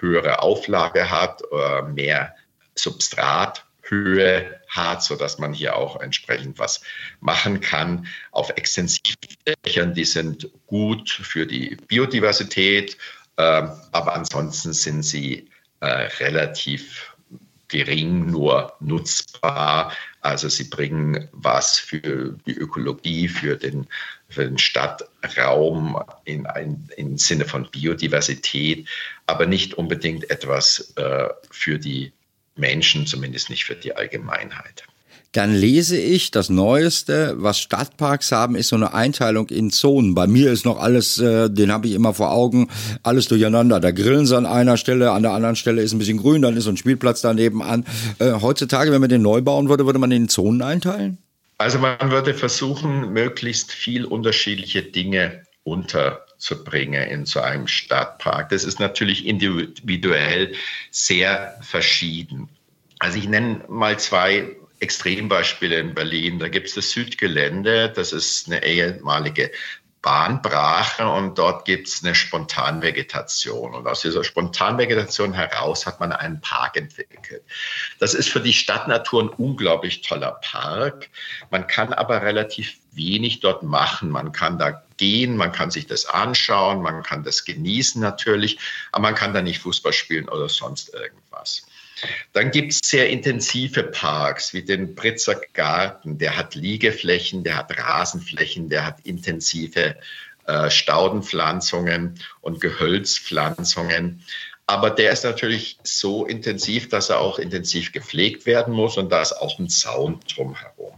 höhere 0.00 0.42
Auflage 0.42 1.10
hat, 1.10 1.42
oder 1.50 1.84
mehr 1.84 2.34
Substrat 2.74 3.64
Höhe 3.88 4.60
hat, 4.68 5.02
sodass 5.02 5.38
man 5.38 5.52
hier 5.52 5.76
auch 5.76 6.00
entsprechend 6.00 6.58
was 6.58 6.80
machen 7.20 7.60
kann. 7.60 8.06
Auf 8.30 8.50
Extensivdächern, 8.50 9.94
die 9.94 10.04
sind 10.04 10.50
gut 10.66 11.10
für 11.10 11.46
die 11.46 11.76
Biodiversität, 11.86 12.96
äh, 13.36 13.42
aber 13.92 14.14
ansonsten 14.14 14.72
sind 14.72 15.02
sie 15.02 15.48
äh, 15.80 15.86
relativ 15.86 17.14
gering 17.68 18.30
nur 18.30 18.72
nutzbar. 18.80 19.92
Also 20.20 20.48
sie 20.48 20.64
bringen 20.64 21.28
was 21.32 21.78
für 21.78 22.36
die 22.46 22.56
Ökologie, 22.56 23.28
für 23.28 23.56
den, 23.56 23.86
für 24.28 24.44
den 24.44 24.58
Stadtraum 24.58 26.02
in, 26.24 26.46
ein, 26.46 26.88
im 26.96 27.18
Sinne 27.18 27.44
von 27.44 27.70
Biodiversität, 27.70 28.88
aber 29.26 29.46
nicht 29.46 29.74
unbedingt 29.74 30.30
etwas 30.30 30.94
äh, 30.96 31.28
für 31.50 31.78
die 31.78 32.12
Menschen, 32.58 33.06
zumindest 33.06 33.50
nicht 33.50 33.64
für 33.64 33.74
die 33.74 33.94
Allgemeinheit. 33.94 34.84
Dann 35.32 35.54
lese 35.54 35.98
ich, 35.98 36.30
das 36.30 36.48
Neueste, 36.48 37.34
was 37.36 37.58
Stadtparks 37.58 38.32
haben, 38.32 38.56
ist 38.56 38.68
so 38.68 38.76
eine 38.76 38.94
Einteilung 38.94 39.48
in 39.50 39.70
Zonen. 39.70 40.14
Bei 40.14 40.26
mir 40.26 40.50
ist 40.50 40.64
noch 40.64 40.80
alles, 40.80 41.18
äh, 41.18 41.50
den 41.50 41.70
habe 41.70 41.86
ich 41.86 41.92
immer 41.92 42.14
vor 42.14 42.32
Augen, 42.32 42.68
alles 43.02 43.28
durcheinander. 43.28 43.78
Da 43.78 43.90
grillen 43.90 44.24
sie 44.24 44.36
an 44.36 44.46
einer 44.46 44.78
Stelle, 44.78 45.12
an 45.12 45.22
der 45.22 45.32
anderen 45.32 45.54
Stelle 45.54 45.82
ist 45.82 45.92
ein 45.92 45.98
bisschen 45.98 46.16
grün, 46.16 46.40
dann 46.40 46.56
ist 46.56 46.64
so 46.64 46.70
ein 46.70 46.78
Spielplatz 46.78 47.20
daneben 47.20 47.62
an. 47.62 47.84
Äh, 48.18 48.32
heutzutage, 48.40 48.90
wenn 48.90 49.02
man 49.02 49.10
den 49.10 49.20
neu 49.20 49.42
bauen 49.42 49.68
würde, 49.68 49.84
würde 49.84 49.98
man 49.98 50.08
den 50.08 50.22
in 50.22 50.28
Zonen 50.30 50.62
einteilen? 50.62 51.18
Also 51.58 51.78
man 51.78 52.10
würde 52.10 52.32
versuchen, 52.32 53.12
möglichst 53.12 53.70
viel 53.72 54.06
unterschiedliche 54.06 54.82
Dinge 54.82 55.42
unterzubringen 56.38 57.08
in 57.08 57.26
so 57.26 57.40
einem 57.40 57.66
Stadtpark. 57.66 58.50
Das 58.50 58.64
ist 58.64 58.78
natürlich 58.78 59.26
individuell 59.26 60.54
sehr 60.90 61.58
verschieden. 61.62 62.48
Also 63.00 63.18
ich 63.18 63.28
nenne 63.28 63.64
mal 63.68 63.98
zwei 63.98 64.56
Extrembeispiele 64.80 65.76
in 65.76 65.94
Berlin. 65.94 66.38
Da 66.38 66.48
gibt 66.48 66.68
es 66.68 66.74
das 66.74 66.92
Südgelände, 66.92 67.92
das 67.94 68.12
ist 68.12 68.46
eine 68.46 68.64
ehemalige 68.64 69.50
Bahnbrache 70.02 71.08
und 71.08 71.38
dort 71.38 71.64
gibt 71.64 71.88
es 71.88 72.04
eine 72.04 72.14
Spontanvegetation. 72.14 73.74
Und 73.74 73.86
aus 73.86 74.02
dieser 74.02 74.22
Spontanvegetation 74.22 75.32
heraus 75.32 75.86
hat 75.86 75.98
man 75.98 76.12
einen 76.12 76.40
Park 76.40 76.76
entwickelt. 76.76 77.42
Das 77.98 78.14
ist 78.14 78.28
für 78.28 78.40
die 78.40 78.52
Stadtnatur 78.52 79.24
ein 79.24 79.28
unglaublich 79.28 80.02
toller 80.02 80.38
Park. 80.42 81.08
Man 81.50 81.66
kann 81.66 81.92
aber 81.92 82.22
relativ 82.22 82.76
wenig 82.92 83.40
dort 83.40 83.62
machen. 83.62 84.10
Man 84.10 84.32
kann 84.32 84.58
da 84.58 84.82
gehen, 84.98 85.36
man 85.36 85.52
kann 85.52 85.70
sich 85.70 85.86
das 85.86 86.06
anschauen, 86.06 86.82
man 86.82 87.02
kann 87.02 87.24
das 87.24 87.44
genießen 87.44 88.00
natürlich, 88.00 88.58
aber 88.92 89.02
man 89.02 89.14
kann 89.14 89.34
da 89.34 89.42
nicht 89.42 89.60
Fußball 89.60 89.92
spielen 89.92 90.28
oder 90.28 90.48
sonst 90.48 90.94
irgendwas. 90.94 91.66
Dann 92.32 92.50
gibt 92.50 92.72
es 92.72 92.80
sehr 92.84 93.08
intensive 93.08 93.84
Parks 93.84 94.52
wie 94.52 94.62
den 94.62 94.94
Britzer 94.94 95.40
Garten. 95.52 96.18
Der 96.18 96.36
hat 96.36 96.54
Liegeflächen, 96.54 97.44
der 97.44 97.56
hat 97.56 97.76
Rasenflächen, 97.78 98.68
der 98.68 98.86
hat 98.86 99.00
intensive 99.04 99.96
äh, 100.46 100.70
Staudenpflanzungen 100.70 102.18
und 102.40 102.60
Gehölzpflanzungen. 102.60 104.22
Aber 104.66 104.90
der 104.90 105.12
ist 105.12 105.24
natürlich 105.24 105.78
so 105.82 106.26
intensiv, 106.26 106.88
dass 106.88 107.10
er 107.10 107.20
auch 107.20 107.38
intensiv 107.38 107.92
gepflegt 107.92 108.44
werden 108.44 108.74
muss 108.74 108.98
und 108.98 109.10
da 109.10 109.22
ist 109.22 109.32
auch 109.32 109.58
ein 109.58 109.68
Zaun 109.68 110.20
drumherum. 110.32 110.92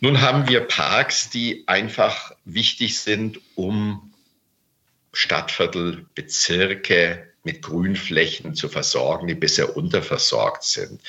Nun 0.00 0.20
haben 0.20 0.48
wir 0.48 0.60
Parks, 0.60 1.30
die 1.30 1.64
einfach 1.66 2.32
wichtig 2.44 2.98
sind, 2.98 3.40
um 3.54 4.12
Stadtviertel, 5.12 6.06
Bezirke, 6.14 7.32
mit 7.46 7.62
Grünflächen 7.62 8.54
zu 8.54 8.68
versorgen, 8.68 9.28
die 9.28 9.34
bisher 9.34 9.76
unterversorgt 9.76 10.64
sind. 10.64 11.00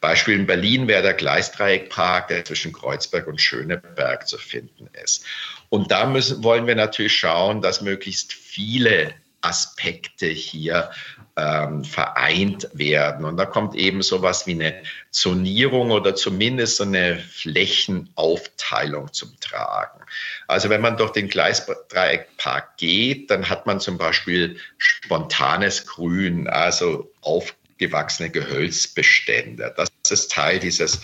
Beispiel 0.00 0.34
in 0.34 0.46
Berlin 0.46 0.88
wäre 0.88 1.02
der 1.02 1.14
Gleisdreieckpark, 1.14 2.28
der 2.28 2.44
zwischen 2.44 2.72
Kreuzberg 2.72 3.26
und 3.28 3.40
Schöneberg 3.40 4.28
zu 4.28 4.36
finden 4.36 4.88
ist. 5.02 5.24
Und 5.70 5.90
da 5.90 6.04
müssen, 6.06 6.42
wollen 6.42 6.66
wir 6.66 6.74
natürlich 6.74 7.16
schauen, 7.16 7.62
dass 7.62 7.80
möglichst 7.80 8.32
viele 8.32 9.14
Aspekte 9.44 10.26
hier 10.26 10.90
ähm, 11.36 11.84
vereint 11.84 12.68
werden. 12.72 13.24
Und 13.24 13.36
da 13.36 13.46
kommt 13.46 13.74
eben 13.74 14.02
sowas 14.02 14.46
wie 14.46 14.52
eine 14.52 14.82
Zonierung 15.10 15.90
oder 15.90 16.14
zumindest 16.14 16.76
so 16.76 16.84
eine 16.84 17.18
Flächenaufteilung 17.18 19.12
zum 19.12 19.38
Tragen. 19.40 20.00
Also 20.46 20.70
wenn 20.70 20.80
man 20.80 20.96
durch 20.96 21.12
den 21.12 21.28
Gleisdreieckpark 21.28 22.76
geht, 22.76 23.30
dann 23.30 23.48
hat 23.48 23.66
man 23.66 23.80
zum 23.80 23.98
Beispiel 23.98 24.58
spontanes 24.78 25.86
Grün, 25.86 26.48
also 26.48 27.10
auf 27.20 27.54
gewachsene 27.78 28.30
Gehölzbestände. 28.30 29.74
Das 29.76 29.90
ist 30.10 30.32
Teil 30.32 30.58
dieses 30.58 31.00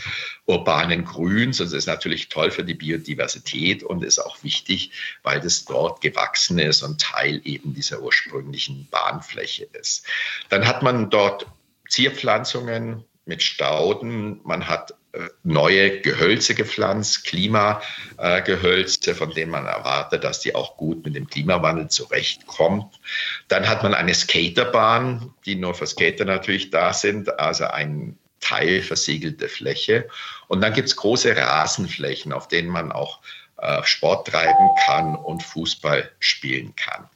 urbanen 0.47 1.05
Grüns 1.05 1.61
und 1.61 1.69
es 1.69 1.73
ist 1.73 1.87
natürlich 1.87 2.29
toll 2.29 2.51
für 2.51 2.65
die 2.65 2.75
Biodiversität 2.75 3.83
und 3.83 4.05
ist 4.05 4.19
auch 4.19 4.43
wichtig, 4.43 4.93
weil 5.23 5.41
das 5.41 5.65
dort 5.65 6.01
gewachsen 6.01 6.59
ist 6.59 6.83
und 6.83 7.01
Teil 7.01 7.41
eben 7.45 7.75
dieser 7.75 8.01
ursprünglichen 8.03 8.89
Bahnfläche 8.91 9.65
ist. 9.73 10.07
Dann 10.49 10.67
hat 10.67 10.83
man 10.83 11.11
dort 11.11 11.47
Zierpflanzungen 11.89 13.05
mit 13.25 13.43
Stauden, 13.43 14.41
man 14.45 14.69
hat 14.69 14.95
neue 15.43 16.01
Gehölze 16.01 16.55
gepflanzt, 16.55 17.25
Klimagehölze, 17.25 19.15
von 19.15 19.31
denen 19.33 19.51
man 19.51 19.67
erwartet, 19.67 20.25
dass 20.25 20.41
die 20.41 20.55
auch 20.55 20.77
gut 20.77 21.05
mit 21.05 21.17
dem 21.17 21.27
Klimawandel 21.27 21.89
zurechtkommt. 21.89 23.01
Dann 23.49 23.69
hat 23.69 23.83
man 23.83 23.95
eine 23.95 24.15
Skaterbahn, 24.15 25.35
die 25.47 25.57
nur 25.57 25.75
für 25.75 25.87
Skater 25.87 26.25
natürlich 26.25 26.71
da 26.71 26.93
sind, 26.93 27.39
also 27.41 27.65
ein 27.65 28.19
teilversiegelte 28.41 29.49
Fläche. 29.49 30.09
Und 30.49 30.61
dann 30.61 30.73
gibt 30.73 30.89
es 30.89 30.97
große 30.97 31.37
Rasenflächen, 31.37 32.33
auf 32.33 32.49
denen 32.49 32.69
man 32.69 32.93
auch 32.93 33.21
äh, 33.59 33.83
Sport 33.85 34.29
treiben 34.29 34.71
kann 34.87 35.17
und 35.17 35.43
Fußball 35.43 36.11
spielen 36.21 36.75
kann. 36.77 37.09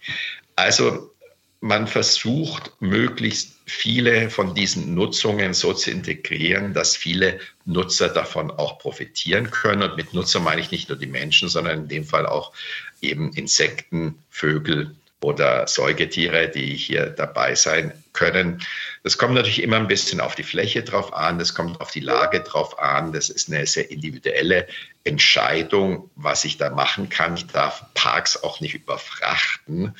Also 0.56 1.14
man 1.60 1.86
versucht, 1.86 2.72
möglichst 2.80 3.54
viele 3.64 4.28
von 4.28 4.54
diesen 4.54 4.94
Nutzungen 4.94 5.54
so 5.54 5.72
zu 5.72 5.90
integrieren, 5.90 6.74
dass 6.74 6.94
viele 6.94 7.40
Nutzer 7.64 8.08
davon 8.08 8.50
auch 8.50 8.78
profitieren 8.78 9.50
können. 9.50 9.82
Und 9.82 9.96
mit 9.96 10.14
Nutzer 10.14 10.40
meine 10.40 10.60
ich 10.60 10.70
nicht 10.70 10.88
nur 10.88 10.98
die 10.98 11.06
Menschen, 11.06 11.48
sondern 11.48 11.80
in 11.80 11.88
dem 11.88 12.04
Fall 12.04 12.26
auch 12.26 12.52
eben 13.00 13.32
Insekten, 13.32 14.22
Vögel 14.30 14.94
oder 15.24 15.66
Säugetiere, 15.66 16.48
die 16.48 16.76
hier 16.76 17.06
dabei 17.06 17.54
sein 17.54 17.92
können. 18.12 18.62
Das 19.02 19.16
kommt 19.16 19.34
natürlich 19.34 19.62
immer 19.62 19.76
ein 19.76 19.88
bisschen 19.88 20.20
auf 20.20 20.34
die 20.34 20.42
Fläche 20.42 20.82
drauf 20.82 21.14
an, 21.14 21.38
das 21.38 21.54
kommt 21.54 21.80
auf 21.80 21.90
die 21.90 22.00
Lage 22.00 22.40
drauf 22.40 22.78
an. 22.78 23.12
Das 23.12 23.30
ist 23.30 23.50
eine 23.50 23.66
sehr 23.66 23.90
individuelle 23.90 24.66
Entscheidung, 25.02 26.10
was 26.14 26.44
ich 26.44 26.58
da 26.58 26.70
machen 26.70 27.08
kann. 27.08 27.36
Ich 27.36 27.46
darf 27.46 27.84
Parks 27.94 28.42
auch 28.42 28.60
nicht 28.60 28.74
überfrachten. 28.74 29.94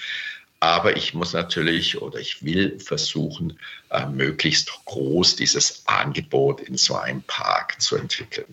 Aber 0.61 0.96
ich 0.96 1.12
muss 1.12 1.33
natürlich 1.33 2.00
oder 2.00 2.18
ich 2.18 2.42
will 2.44 2.79
versuchen, 2.81 3.59
äh, 3.94 4.07
möglichst 4.07 4.72
groß 4.87 5.37
dieses 5.37 5.83
Angebot 5.87 6.61
in 6.61 6.76
so 6.76 6.96
einem 6.96 7.22
Park 7.28 7.80
zu 7.80 7.96
entwickeln. 7.96 8.46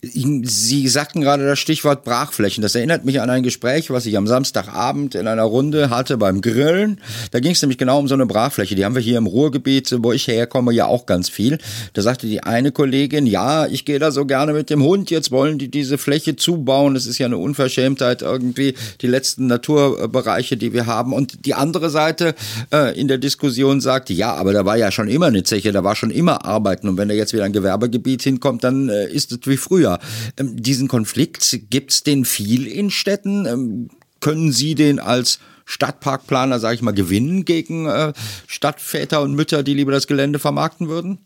Sie 0.00 0.88
sagten 0.88 1.20
gerade 1.20 1.44
das 1.46 1.58
Stichwort 1.58 2.02
Brachflächen. 2.02 2.62
Das 2.62 2.74
erinnert 2.74 3.04
mich 3.04 3.20
an 3.20 3.28
ein 3.28 3.42
Gespräch, 3.42 3.90
was 3.90 4.06
ich 4.06 4.16
am 4.16 4.26
Samstagabend 4.26 5.14
in 5.14 5.28
einer 5.28 5.42
Runde 5.42 5.90
hatte 5.90 6.16
beim 6.16 6.40
Grillen. 6.40 7.00
Da 7.30 7.40
ging 7.40 7.52
es 7.52 7.60
nämlich 7.60 7.76
genau 7.76 7.98
um 7.98 8.08
so 8.08 8.14
eine 8.14 8.24
Brachfläche. 8.24 8.74
Die 8.74 8.86
haben 8.86 8.94
wir 8.94 9.02
hier 9.02 9.18
im 9.18 9.26
Ruhrgebiet, 9.26 9.94
wo 9.98 10.12
ich 10.12 10.28
herkomme, 10.28 10.72
ja 10.72 10.86
auch 10.86 11.04
ganz 11.04 11.28
viel. 11.28 11.58
Da 11.92 12.00
sagte 12.00 12.26
die 12.26 12.42
eine 12.42 12.72
Kollegin, 12.72 13.26
ja, 13.26 13.66
ich 13.66 13.84
gehe 13.84 13.98
da 13.98 14.10
so 14.10 14.24
gerne 14.24 14.54
mit 14.54 14.70
dem 14.70 14.82
Hund. 14.82 15.10
Jetzt 15.10 15.30
wollen 15.30 15.58
die 15.58 15.70
diese 15.70 15.98
Fläche 15.98 16.36
zubauen. 16.36 16.94
Das 16.94 17.04
ist 17.04 17.18
ja 17.18 17.26
eine 17.26 17.36
Unverschämtheit 17.36 18.22
irgendwie. 18.22 18.74
Die 19.02 19.08
letzten 19.08 19.46
Naturbereiche, 19.46 20.56
die 20.56 20.72
wir 20.72 20.86
haben. 20.86 21.12
Und 21.12 21.44
die 21.44 21.52
andere 21.52 21.90
Seite 21.90 22.34
äh, 22.72 22.98
in 22.98 23.08
der 23.08 23.18
Diskussion 23.18 23.82
sagte, 23.82 24.14
ja, 24.14 24.34
aber 24.34 24.54
da 24.54 24.64
war 24.64 24.76
ja 24.76 24.85
schon 24.90 25.08
immer 25.08 25.26
eine 25.26 25.42
Zeche, 25.42 25.72
da 25.72 25.84
war 25.84 25.96
schon 25.96 26.10
immer 26.10 26.44
Arbeiten 26.44 26.88
und 26.88 26.96
wenn 26.96 27.08
da 27.08 27.14
jetzt 27.14 27.32
wieder 27.32 27.44
ein 27.44 27.52
Gewerbegebiet 27.52 28.22
hinkommt, 28.22 28.64
dann 28.64 28.88
äh, 28.88 29.06
ist 29.08 29.32
es 29.32 29.40
wie 29.44 29.56
früher. 29.56 29.98
Ähm, 30.38 30.60
diesen 30.62 30.88
Konflikt, 30.88 31.60
gibt's 31.70 32.02
den 32.02 32.24
viel 32.24 32.66
in 32.66 32.90
Städten? 32.90 33.46
Ähm, 33.46 33.90
können 34.20 34.52
Sie 34.52 34.74
den 34.74 34.98
als 34.98 35.40
Stadtparkplaner, 35.66 36.58
sage 36.58 36.76
ich 36.76 36.82
mal, 36.82 36.94
gewinnen 36.94 37.44
gegen 37.44 37.86
äh, 37.86 38.12
Stadtväter 38.46 39.20
und 39.20 39.34
Mütter, 39.34 39.62
die 39.62 39.74
lieber 39.74 39.92
das 39.92 40.06
Gelände 40.06 40.38
vermarkten 40.38 40.88
würden? 40.88 41.18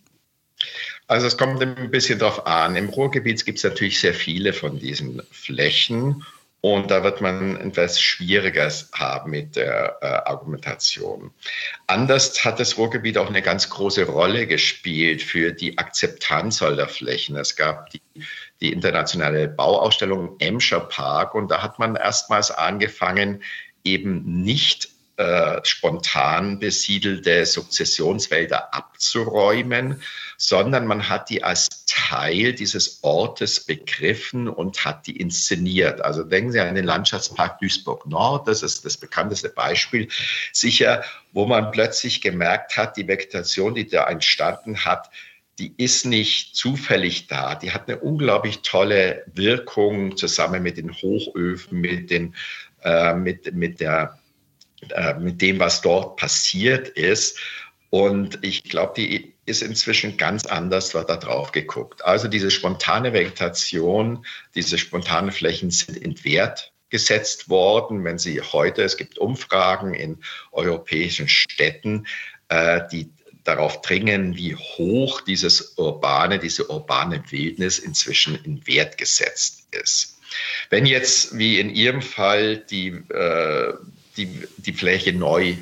Also 1.07 1.27
es 1.27 1.37
kommt 1.37 1.63
ein 1.63 1.91
bisschen 1.91 2.19
drauf 2.19 2.47
an. 2.47 2.77
Im 2.77 2.89
Ruhrgebiet 2.89 3.45
gibt 3.45 3.59
es 3.59 3.65
natürlich 3.65 4.01
sehr 4.01 4.15
viele 4.15 4.53
von 4.53 4.79
diesen 4.79 5.23
Flächen 5.31 6.25
und 6.61 6.91
da 6.91 7.03
wird 7.03 7.21
man 7.21 7.57
etwas 7.57 8.01
schwieriger 8.01 8.71
haben 8.93 9.31
mit 9.31 9.57
der 9.57 9.97
äh, 10.03 10.07
Argumentation. 10.07 11.31
Anders 11.87 12.45
hat 12.45 12.61
das 12.61 12.77
Ruhrgebiet 12.77 13.17
auch 13.17 13.29
eine 13.29 13.41
ganz 13.41 13.71
große 13.71 14.05
Rolle 14.05 14.47
gespielt 14.47 15.23
für 15.23 15.53
die 15.53 15.79
Akzeptanz 15.79 16.61
aller 16.61 16.89
Flächen. 16.89 17.37
Es 17.37 17.57
gab 17.57 17.91
die, 17.91 18.03
die 18.61 18.73
internationale 18.73 19.49
Bauausstellung 19.49 20.37
Emscher 20.39 20.81
Park 20.81 21.35
und 21.35 21.51
da 21.51 21.63
hat 21.63 21.79
man 21.79 21.97
erstmals 21.97 22.51
angefangen, 22.51 23.43
eben 23.83 24.43
nicht 24.43 24.91
äh, 25.21 25.61
spontan 25.65 26.61
besiedelte 26.61 27.45
Sukzessionswälder 27.45 28.73
abzuräumen, 28.73 30.01
sondern 30.39 30.87
man 30.87 31.11
hat 31.11 31.29
die 31.29 31.45
als 31.45 31.69
Teil 31.85 32.55
dieses 32.55 33.01
Ortes 33.03 33.61
begriffen 33.61 34.49
und 34.49 34.83
hat 34.87 35.07
die 35.07 35.19
inszeniert. 35.19 36.01
Also 36.01 36.25
denken 36.25 36.53
Sie 36.53 36.61
an 36.61 36.75
den 36.75 36.87
Landschaftspark 36.87 37.59
Duisburg 37.59 38.07
Nord, 38.07 38.49
das 38.49 38.63
ist 38.63 38.87
das 38.87 38.97
bekannteste 38.97 39.51
Beispiel, 39.51 40.09
sicher, 40.55 41.05
wo 41.33 41.45
man 41.45 41.71
plötzlich 41.71 42.23
gemerkt 42.23 42.79
hat, 42.79 42.97
die 42.97 43.07
Vegetation, 43.07 43.75
die 43.75 43.87
da 43.87 44.09
entstanden 44.09 44.87
hat, 44.87 45.11
die 45.59 45.75
ist 45.77 46.07
nicht 46.07 46.57
zufällig 46.57 47.27
da. 47.27 47.57
Die 47.57 47.73
hat 47.73 47.89
eine 47.89 47.99
unglaublich 47.99 48.63
tolle 48.63 49.23
Wirkung 49.35 50.17
zusammen 50.17 50.63
mit 50.63 50.79
den 50.79 50.95
Hochöfen, 50.95 51.79
mit, 51.79 52.11
den, 52.11 52.35
äh, 52.83 53.13
mit, 53.13 53.55
mit, 53.55 53.81
der, 53.81 54.19
äh, 54.91 55.15
mit 55.15 55.41
dem, 55.43 55.59
was 55.59 55.83
dort 55.83 56.17
passiert 56.17 56.89
ist. 56.89 57.39
Und 57.91 58.39
ich 58.43 58.63
glaube, 58.65 58.95
die 58.97 59.35
ist 59.47 59.63
inzwischen 59.63 60.17
ganz 60.17 60.47
anders, 60.47 60.95
wird 60.95 61.11
da 61.11 61.17
drauf 61.17 61.53
geguckt. 61.53 62.05
Also 62.05 62.29
diese 62.29 62.51
spontane 62.51 63.13
Vegetation, 63.13 64.25
diese 64.55 64.79
spontanen 64.79 65.33
Flächen 65.33 65.71
sind 65.71 65.97
in 65.97 66.25
Wert 66.25 66.73
gesetzt 66.89 67.49
worden. 67.49 68.05
Wenn 68.05 68.19
Sie 68.19 68.41
heute, 68.41 68.83
es 68.83 68.97
gibt 68.97 69.19
Umfragen 69.19 69.95
in 69.95 70.19
europäischen 70.53 71.29
Städten, 71.29 72.07
äh, 72.49 72.83
die 72.93 73.11
darauf 73.45 73.81
dringen, 73.81 74.37
wie 74.37 74.55
hoch 74.55 75.21
dieses 75.23 75.75
urbane, 75.77 76.39
diese 76.39 76.71
urbane 76.71 77.23
Wildnis 77.31 77.79
inzwischen 77.79 78.39
in 78.45 78.67
Wert 78.67 78.99
gesetzt 78.99 79.67
ist. 79.71 80.19
Wenn 80.69 80.87
jetzt, 80.87 81.37
wie 81.37 81.59
in 81.59 81.71
Ihrem 81.71 82.03
Fall, 82.03 82.59
die, 82.59 82.89
äh, 82.89 83.73
die, 84.27 84.49
die 84.59 84.73
Fläche 84.73 85.13
neu 85.13 85.55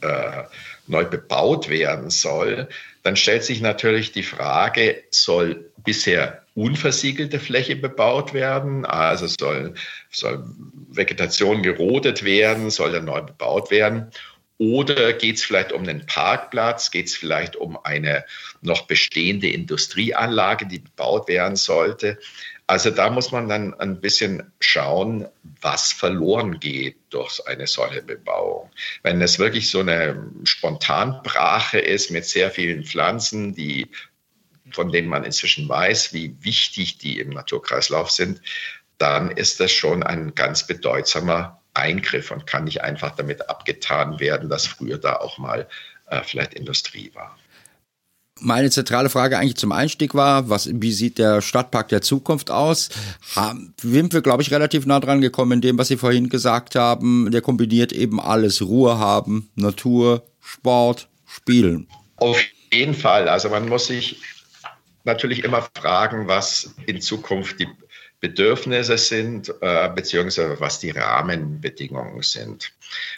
äh, 0.00 0.44
neu 0.86 1.04
bebaut 1.04 1.68
werden 1.68 2.10
soll, 2.10 2.68
dann 3.02 3.16
stellt 3.16 3.44
sich 3.44 3.60
natürlich 3.60 4.12
die 4.12 4.22
Frage, 4.22 5.02
soll 5.10 5.70
bisher 5.78 6.42
unversiegelte 6.54 7.38
Fläche 7.38 7.76
bebaut 7.76 8.34
werden? 8.34 8.84
Also 8.84 9.26
soll, 9.26 9.74
soll 10.10 10.44
Vegetation 10.90 11.62
gerodet 11.62 12.24
werden? 12.24 12.70
Soll 12.70 12.94
er 12.94 13.02
neu 13.02 13.22
bebaut 13.22 13.70
werden? 13.70 14.10
Oder 14.60 15.14
geht 15.14 15.36
es 15.36 15.42
vielleicht 15.42 15.72
um 15.72 15.88
einen 15.88 16.04
Parkplatz? 16.04 16.90
Geht 16.90 17.06
es 17.06 17.16
vielleicht 17.16 17.56
um 17.56 17.82
eine 17.82 18.26
noch 18.60 18.82
bestehende 18.82 19.48
Industrieanlage, 19.48 20.66
die 20.66 20.80
bebaut 20.80 21.28
werden 21.28 21.56
sollte? 21.56 22.18
Also 22.66 22.90
da 22.90 23.08
muss 23.08 23.32
man 23.32 23.48
dann 23.48 23.72
ein 23.80 24.02
bisschen 24.02 24.52
schauen, 24.60 25.26
was 25.62 25.92
verloren 25.92 26.60
geht 26.60 26.98
durch 27.08 27.40
eine 27.46 27.66
solche 27.66 28.02
Bebauung. 28.02 28.70
Wenn 29.02 29.22
es 29.22 29.38
wirklich 29.38 29.70
so 29.70 29.80
eine 29.80 30.30
Spontanbrache 30.44 31.78
ist 31.78 32.10
mit 32.10 32.26
sehr 32.26 32.50
vielen 32.50 32.84
Pflanzen, 32.84 33.54
die, 33.54 33.88
von 34.72 34.92
denen 34.92 35.08
man 35.08 35.24
inzwischen 35.24 35.70
weiß, 35.70 36.12
wie 36.12 36.36
wichtig 36.42 36.98
die 36.98 37.18
im 37.18 37.30
Naturkreislauf 37.30 38.10
sind, 38.10 38.42
dann 38.98 39.30
ist 39.30 39.58
das 39.58 39.72
schon 39.72 40.02
ein 40.02 40.34
ganz 40.34 40.66
bedeutsamer 40.66 41.59
Eingriff 41.74 42.30
und 42.30 42.46
kann 42.46 42.64
nicht 42.64 42.82
einfach 42.82 43.14
damit 43.16 43.48
abgetan 43.48 44.20
werden, 44.20 44.48
dass 44.48 44.66
früher 44.66 44.98
da 44.98 45.16
auch 45.16 45.38
mal 45.38 45.68
äh, 46.06 46.22
vielleicht 46.22 46.54
Industrie 46.54 47.10
war 47.14 47.36
meine 48.40 48.70
zentrale 48.70 49.10
Frage 49.10 49.38
eigentlich 49.38 49.56
zum 49.56 49.72
Einstieg 49.72 50.14
war, 50.14 50.48
was, 50.48 50.68
wie 50.72 50.92
sieht 50.92 51.18
der 51.18 51.42
Stadtpark 51.42 51.88
der 51.88 52.02
Zukunft 52.02 52.50
aus? 52.50 52.88
Haben, 53.36 53.74
sind 53.80 54.12
wir, 54.12 54.22
glaube 54.22 54.42
ich, 54.42 54.50
relativ 54.50 54.86
nah 54.86 55.00
dran 55.00 55.20
gekommen 55.20 55.52
in 55.52 55.60
dem, 55.60 55.78
was 55.78 55.88
Sie 55.88 55.96
vorhin 55.96 56.28
gesagt 56.28 56.74
haben. 56.74 57.30
Der 57.30 57.42
kombiniert 57.42 57.92
eben 57.92 58.20
alles. 58.20 58.62
Ruhe 58.62 58.98
haben, 58.98 59.50
Natur, 59.54 60.24
Sport, 60.40 61.08
Spielen. 61.26 61.88
Auf 62.16 62.42
jeden 62.72 62.94
Fall. 62.94 63.28
Also 63.28 63.48
man 63.50 63.68
muss 63.68 63.86
sich 63.86 64.20
natürlich 65.04 65.44
immer 65.44 65.68
fragen, 65.76 66.26
was 66.28 66.74
in 66.86 67.00
Zukunft 67.00 67.60
die 67.60 67.68
Bedürfnisse 68.20 68.98
sind, 68.98 69.52
äh, 69.62 69.88
beziehungsweise 69.88 70.60
was 70.60 70.78
die 70.78 70.90
Rahmenbedingungen 70.90 72.22
sind. 72.22 72.72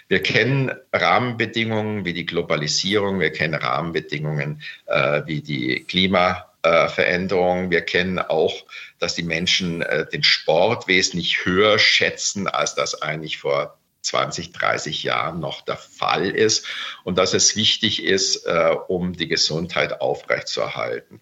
Wir 0.06 0.22
kennen 0.22 0.70
Rahmenbedingungen 0.92 2.04
wie 2.04 2.12
die 2.12 2.24
Globalisierung, 2.24 3.18
wir 3.18 3.32
kennen 3.32 3.54
Rahmenbedingungen 3.54 4.62
äh, 4.86 5.22
wie 5.26 5.40
die 5.40 5.82
Klimaveränderung, 5.84 7.72
wir 7.72 7.80
kennen 7.80 8.20
auch, 8.20 8.54
dass 9.00 9.16
die 9.16 9.24
Menschen 9.24 9.82
äh, 9.82 10.06
den 10.06 10.22
Sport 10.22 10.86
wesentlich 10.86 11.44
höher 11.44 11.80
schätzen, 11.80 12.46
als 12.46 12.76
das 12.76 13.02
eigentlich 13.02 13.38
vor 13.38 13.76
20, 14.02 14.52
30 14.52 15.02
Jahren 15.02 15.40
noch 15.40 15.62
der 15.62 15.76
Fall 15.76 16.30
ist 16.30 16.66
und 17.02 17.18
dass 17.18 17.34
es 17.34 17.54
wichtig 17.54 18.02
ist, 18.02 18.48
um 18.88 19.12
die 19.12 19.28
Gesundheit 19.28 20.00
aufrechtzuerhalten. 20.00 21.20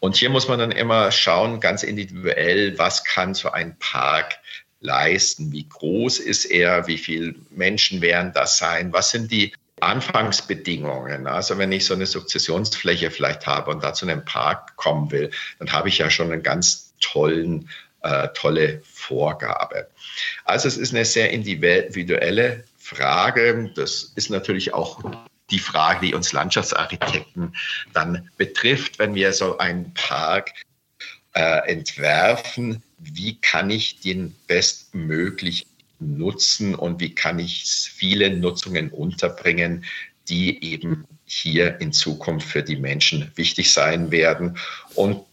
Und 0.00 0.16
hier 0.16 0.30
muss 0.30 0.48
man 0.48 0.58
dann 0.58 0.70
immer 0.70 1.10
schauen, 1.10 1.60
ganz 1.60 1.82
individuell, 1.82 2.78
was 2.78 3.04
kann 3.04 3.34
so 3.34 3.50
ein 3.50 3.76
Park 3.78 4.38
leisten? 4.80 5.52
Wie 5.52 5.68
groß 5.68 6.18
ist 6.20 6.44
er? 6.44 6.86
Wie 6.86 6.98
viele 6.98 7.34
Menschen 7.50 8.00
werden 8.00 8.32
das 8.32 8.58
sein? 8.58 8.92
Was 8.92 9.10
sind 9.10 9.30
die 9.32 9.52
Anfangsbedingungen? 9.80 11.26
Also 11.26 11.58
wenn 11.58 11.72
ich 11.72 11.84
so 11.84 11.94
eine 11.94 12.06
Sukzessionsfläche 12.06 13.10
vielleicht 13.10 13.46
habe 13.46 13.70
und 13.70 13.82
dazu 13.82 14.06
einen 14.06 14.24
Park 14.24 14.76
kommen 14.76 15.10
will, 15.10 15.30
dann 15.58 15.72
habe 15.72 15.88
ich 15.88 15.98
ja 15.98 16.10
schon 16.10 16.32
einen 16.32 16.42
ganz 16.42 16.94
tollen, 17.00 17.68
äh, 18.02 18.28
tolle 18.34 18.82
Vorgabe. 18.84 19.88
Also 20.44 20.68
es 20.68 20.76
ist 20.76 20.94
eine 20.94 21.04
sehr 21.04 21.30
individuelle 21.30 22.64
Frage. 22.78 23.70
Das 23.74 24.12
ist 24.14 24.30
natürlich 24.30 24.74
auch 24.74 25.02
die 25.50 25.58
Frage, 25.58 26.06
die 26.06 26.14
uns 26.14 26.32
Landschaftsarchitekten 26.32 27.54
dann 27.92 28.28
betrifft, 28.36 28.98
wenn 28.98 29.14
wir 29.14 29.32
so 29.32 29.58
einen 29.58 29.92
Park 29.94 30.52
äh, 31.34 31.70
entwerfen, 31.70 32.82
wie 32.98 33.36
kann 33.40 33.70
ich 33.70 34.00
den 34.00 34.34
bestmöglich 34.46 35.66
nutzen 36.00 36.74
und 36.74 37.00
wie 37.00 37.14
kann 37.14 37.38
ich 37.38 37.64
viele 37.64 38.30
Nutzungen 38.30 38.90
unterbringen, 38.90 39.84
die 40.28 40.62
eben 40.62 41.06
hier 41.24 41.80
in 41.80 41.92
Zukunft 41.92 42.48
für 42.48 42.62
die 42.62 42.76
Menschen 42.76 43.30
wichtig 43.34 43.72
sein 43.72 44.10
werden. 44.10 44.58
Und 44.94 45.24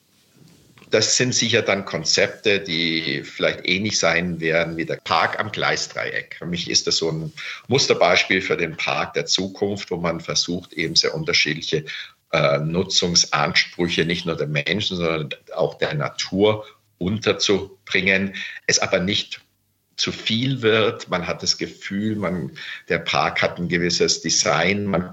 das 0.95 1.17
sind 1.17 1.36
sicher 1.36 1.62
dann 1.62 1.84
Konzepte, 1.84 2.62
die 2.62 3.21
vielleicht 3.25 3.67
ähnlich 3.67 3.99
sein 3.99 4.39
werden 4.39 4.77
wie 4.77 4.86
der 4.86 4.95
Park 5.03 5.38
am 5.41 5.51
Gleisdreieck. 5.51 6.38
Für 6.39 6.45
mich 6.45 6.69
ist 6.69 6.88
das 6.88 6.95
so 6.95 7.12
ein 7.12 7.34
Musterbeispiel 7.67 8.41
für 8.41 8.55
den 8.55 8.77
Park 8.77 9.13
der 9.13 9.25
Zukunft, 9.25 9.91
wo 9.91 9.97
man 9.97 10.21
versucht, 10.21 10.71
eben 10.71 10.95
sehr 10.95 11.13
unterschiedliche 11.13 11.84
äh, 12.31 12.60
Nutzungsansprüche 12.60 14.05
nicht 14.05 14.25
nur 14.25 14.38
der 14.38 14.47
Menschen, 14.47 14.95
sondern 14.95 15.29
auch 15.53 15.77
der 15.79 15.95
Natur 15.95 16.65
unterzubringen, 16.97 18.34
es 18.65 18.79
aber 18.79 18.99
nicht 19.01 19.41
zu 19.97 20.13
viel 20.13 20.62
wird. 20.62 21.10
Man 21.10 21.27
hat 21.27 21.43
das 21.43 21.58
Gefühl, 21.58 22.15
man, 22.15 22.51
der 22.88 22.99
Park 22.99 23.41
hat 23.41 23.60
ein 23.60 23.67
gewisses 23.67 24.21
Design, 24.21 24.86
man 24.86 25.12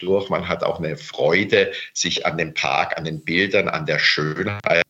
durch. 0.00 0.28
Man 0.28 0.48
hat 0.48 0.64
auch 0.64 0.78
eine 0.78 0.96
Freude, 0.96 1.72
sich 1.94 2.26
an 2.26 2.38
dem 2.38 2.54
Park, 2.54 2.98
an 2.98 3.04
den 3.04 3.20
Bildern, 3.20 3.68
an 3.68 3.86
der 3.86 3.98
Schönheit 3.98 4.84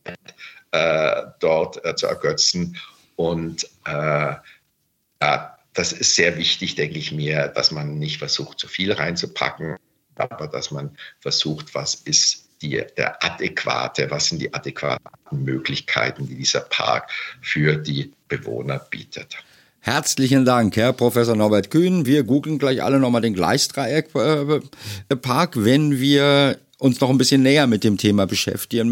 äh, 0.71 1.21
dort 1.39 1.83
äh, 1.85 1.95
zu 1.95 2.07
ergötzen. 2.07 2.77
Und 3.15 3.65
äh, 3.85 4.35
ja, 5.21 5.57
das 5.73 5.93
ist 5.93 6.15
sehr 6.15 6.37
wichtig, 6.37 6.75
denke 6.75 6.97
ich 6.97 7.11
mir, 7.11 7.47
dass 7.49 7.71
man 7.71 7.99
nicht 7.99 8.17
versucht, 8.17 8.59
zu 8.59 8.67
viel 8.67 8.91
reinzupacken, 8.91 9.77
aber 10.15 10.47
dass 10.47 10.71
man 10.71 10.97
versucht, 11.19 11.73
was 11.75 11.95
ist 11.95 12.49
die, 12.61 12.83
der 12.97 13.23
adäquate, 13.23 14.11
was 14.11 14.27
sind 14.27 14.39
die 14.39 14.53
adäquaten 14.53 15.09
Möglichkeiten, 15.31 16.27
die 16.27 16.35
dieser 16.35 16.61
Park 16.61 17.11
für 17.41 17.75
die 17.75 18.13
Bewohner 18.27 18.79
bietet. 18.79 19.37
Herzlichen 19.83 20.45
Dank, 20.45 20.77
Herr 20.77 20.93
Professor 20.93 21.35
Norbert 21.35 21.71
Kühn. 21.71 22.05
Wir 22.05 22.23
googeln 22.23 22.59
gleich 22.59 22.83
alle 22.83 22.99
nochmal 22.99 23.21
den 23.21 23.33
Gleisdreieck-Park, 23.33 25.55
wenn 25.55 25.99
wir 25.99 26.59
uns 26.81 26.99
noch 26.99 27.11
ein 27.11 27.17
bisschen 27.19 27.43
näher 27.43 27.67
mit 27.67 27.83
dem 27.83 27.97
Thema 27.97 28.25
beschäftigen 28.25 28.91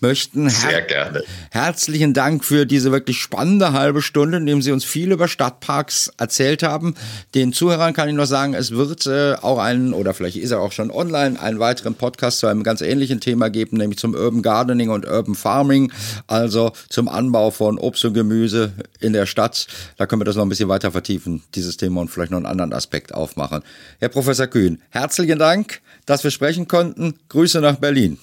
möchten. 0.00 0.48
Sehr 0.48 0.80
gerne. 0.80 1.22
Herzlichen 1.50 2.14
Dank 2.14 2.44
für 2.44 2.64
diese 2.64 2.92
wirklich 2.92 3.20
spannende 3.20 3.72
halbe 3.72 4.00
Stunde, 4.00 4.38
in 4.38 4.46
dem 4.46 4.62
Sie 4.62 4.72
uns 4.72 4.86
viel 4.86 5.12
über 5.12 5.28
Stadtparks 5.28 6.10
erzählt 6.16 6.62
haben. 6.62 6.94
Den 7.34 7.52
Zuhörern 7.52 7.92
kann 7.92 8.08
ich 8.08 8.14
noch 8.14 8.24
sagen, 8.24 8.54
es 8.54 8.70
wird 8.70 9.04
äh, 9.04 9.34
auch 9.34 9.58
einen, 9.58 9.92
oder 9.92 10.14
vielleicht 10.14 10.38
ist 10.38 10.50
er 10.50 10.60
auch 10.60 10.72
schon 10.72 10.90
online, 10.90 11.38
einen 11.38 11.58
weiteren 11.58 11.94
Podcast 11.94 12.38
zu 12.38 12.46
einem 12.46 12.62
ganz 12.62 12.80
ähnlichen 12.80 13.20
Thema 13.20 13.50
geben, 13.50 13.76
nämlich 13.76 13.98
zum 13.98 14.14
Urban 14.14 14.40
Gardening 14.40 14.88
und 14.88 15.06
Urban 15.06 15.34
Farming, 15.34 15.92
also 16.26 16.72
zum 16.88 17.06
Anbau 17.06 17.50
von 17.50 17.78
Obst 17.78 18.06
und 18.06 18.14
Gemüse 18.14 18.72
in 18.98 19.12
der 19.12 19.26
Stadt. 19.26 19.66
Da 19.98 20.06
können 20.06 20.22
wir 20.22 20.24
das 20.24 20.36
noch 20.36 20.46
ein 20.46 20.48
bisschen 20.48 20.70
weiter 20.70 20.90
vertiefen, 20.90 21.42
dieses 21.54 21.76
Thema 21.76 22.00
und 22.00 22.08
vielleicht 22.08 22.30
noch 22.30 22.38
einen 22.38 22.46
anderen 22.46 22.72
Aspekt 22.72 23.12
aufmachen. 23.12 23.62
Herr 23.98 24.08
Professor 24.08 24.46
Kühn, 24.46 24.80
herzlichen 24.88 25.38
Dank, 25.38 25.82
dass 26.06 26.24
wir 26.24 26.30
sprechen 26.30 26.66
konnten. 26.66 27.18
Grüße 27.28 27.60
nach 27.60 27.76
Berlin. 27.76 28.18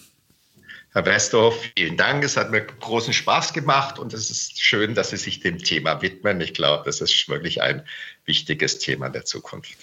Herr 0.94 1.06
Westhoff, 1.06 1.60
vielen 1.76 1.98
Dank. 1.98 2.24
Es 2.24 2.38
hat 2.38 2.52
mir 2.52 2.62
großen 2.62 3.14
Spaß 3.14 3.54
gemacht 3.54 3.98
und 3.98 4.14
es 4.14 4.30
ist 4.30 4.62
schön, 4.62 4.94
dass 4.94 5.10
Sie 5.10 5.18
sich 5.18 5.40
dem 5.40 5.58
Thema 5.58 6.02
widmen. 6.04 6.40
Ich 6.40 6.54
glaube, 6.54 6.84
das 6.86 7.02
ist 7.02 7.28
wirklich 7.30 7.62
ein 7.64 7.84
wichtiges 8.26 8.78
Thema 8.78 9.10
der 9.10 9.26
Zukunft. 9.26 9.78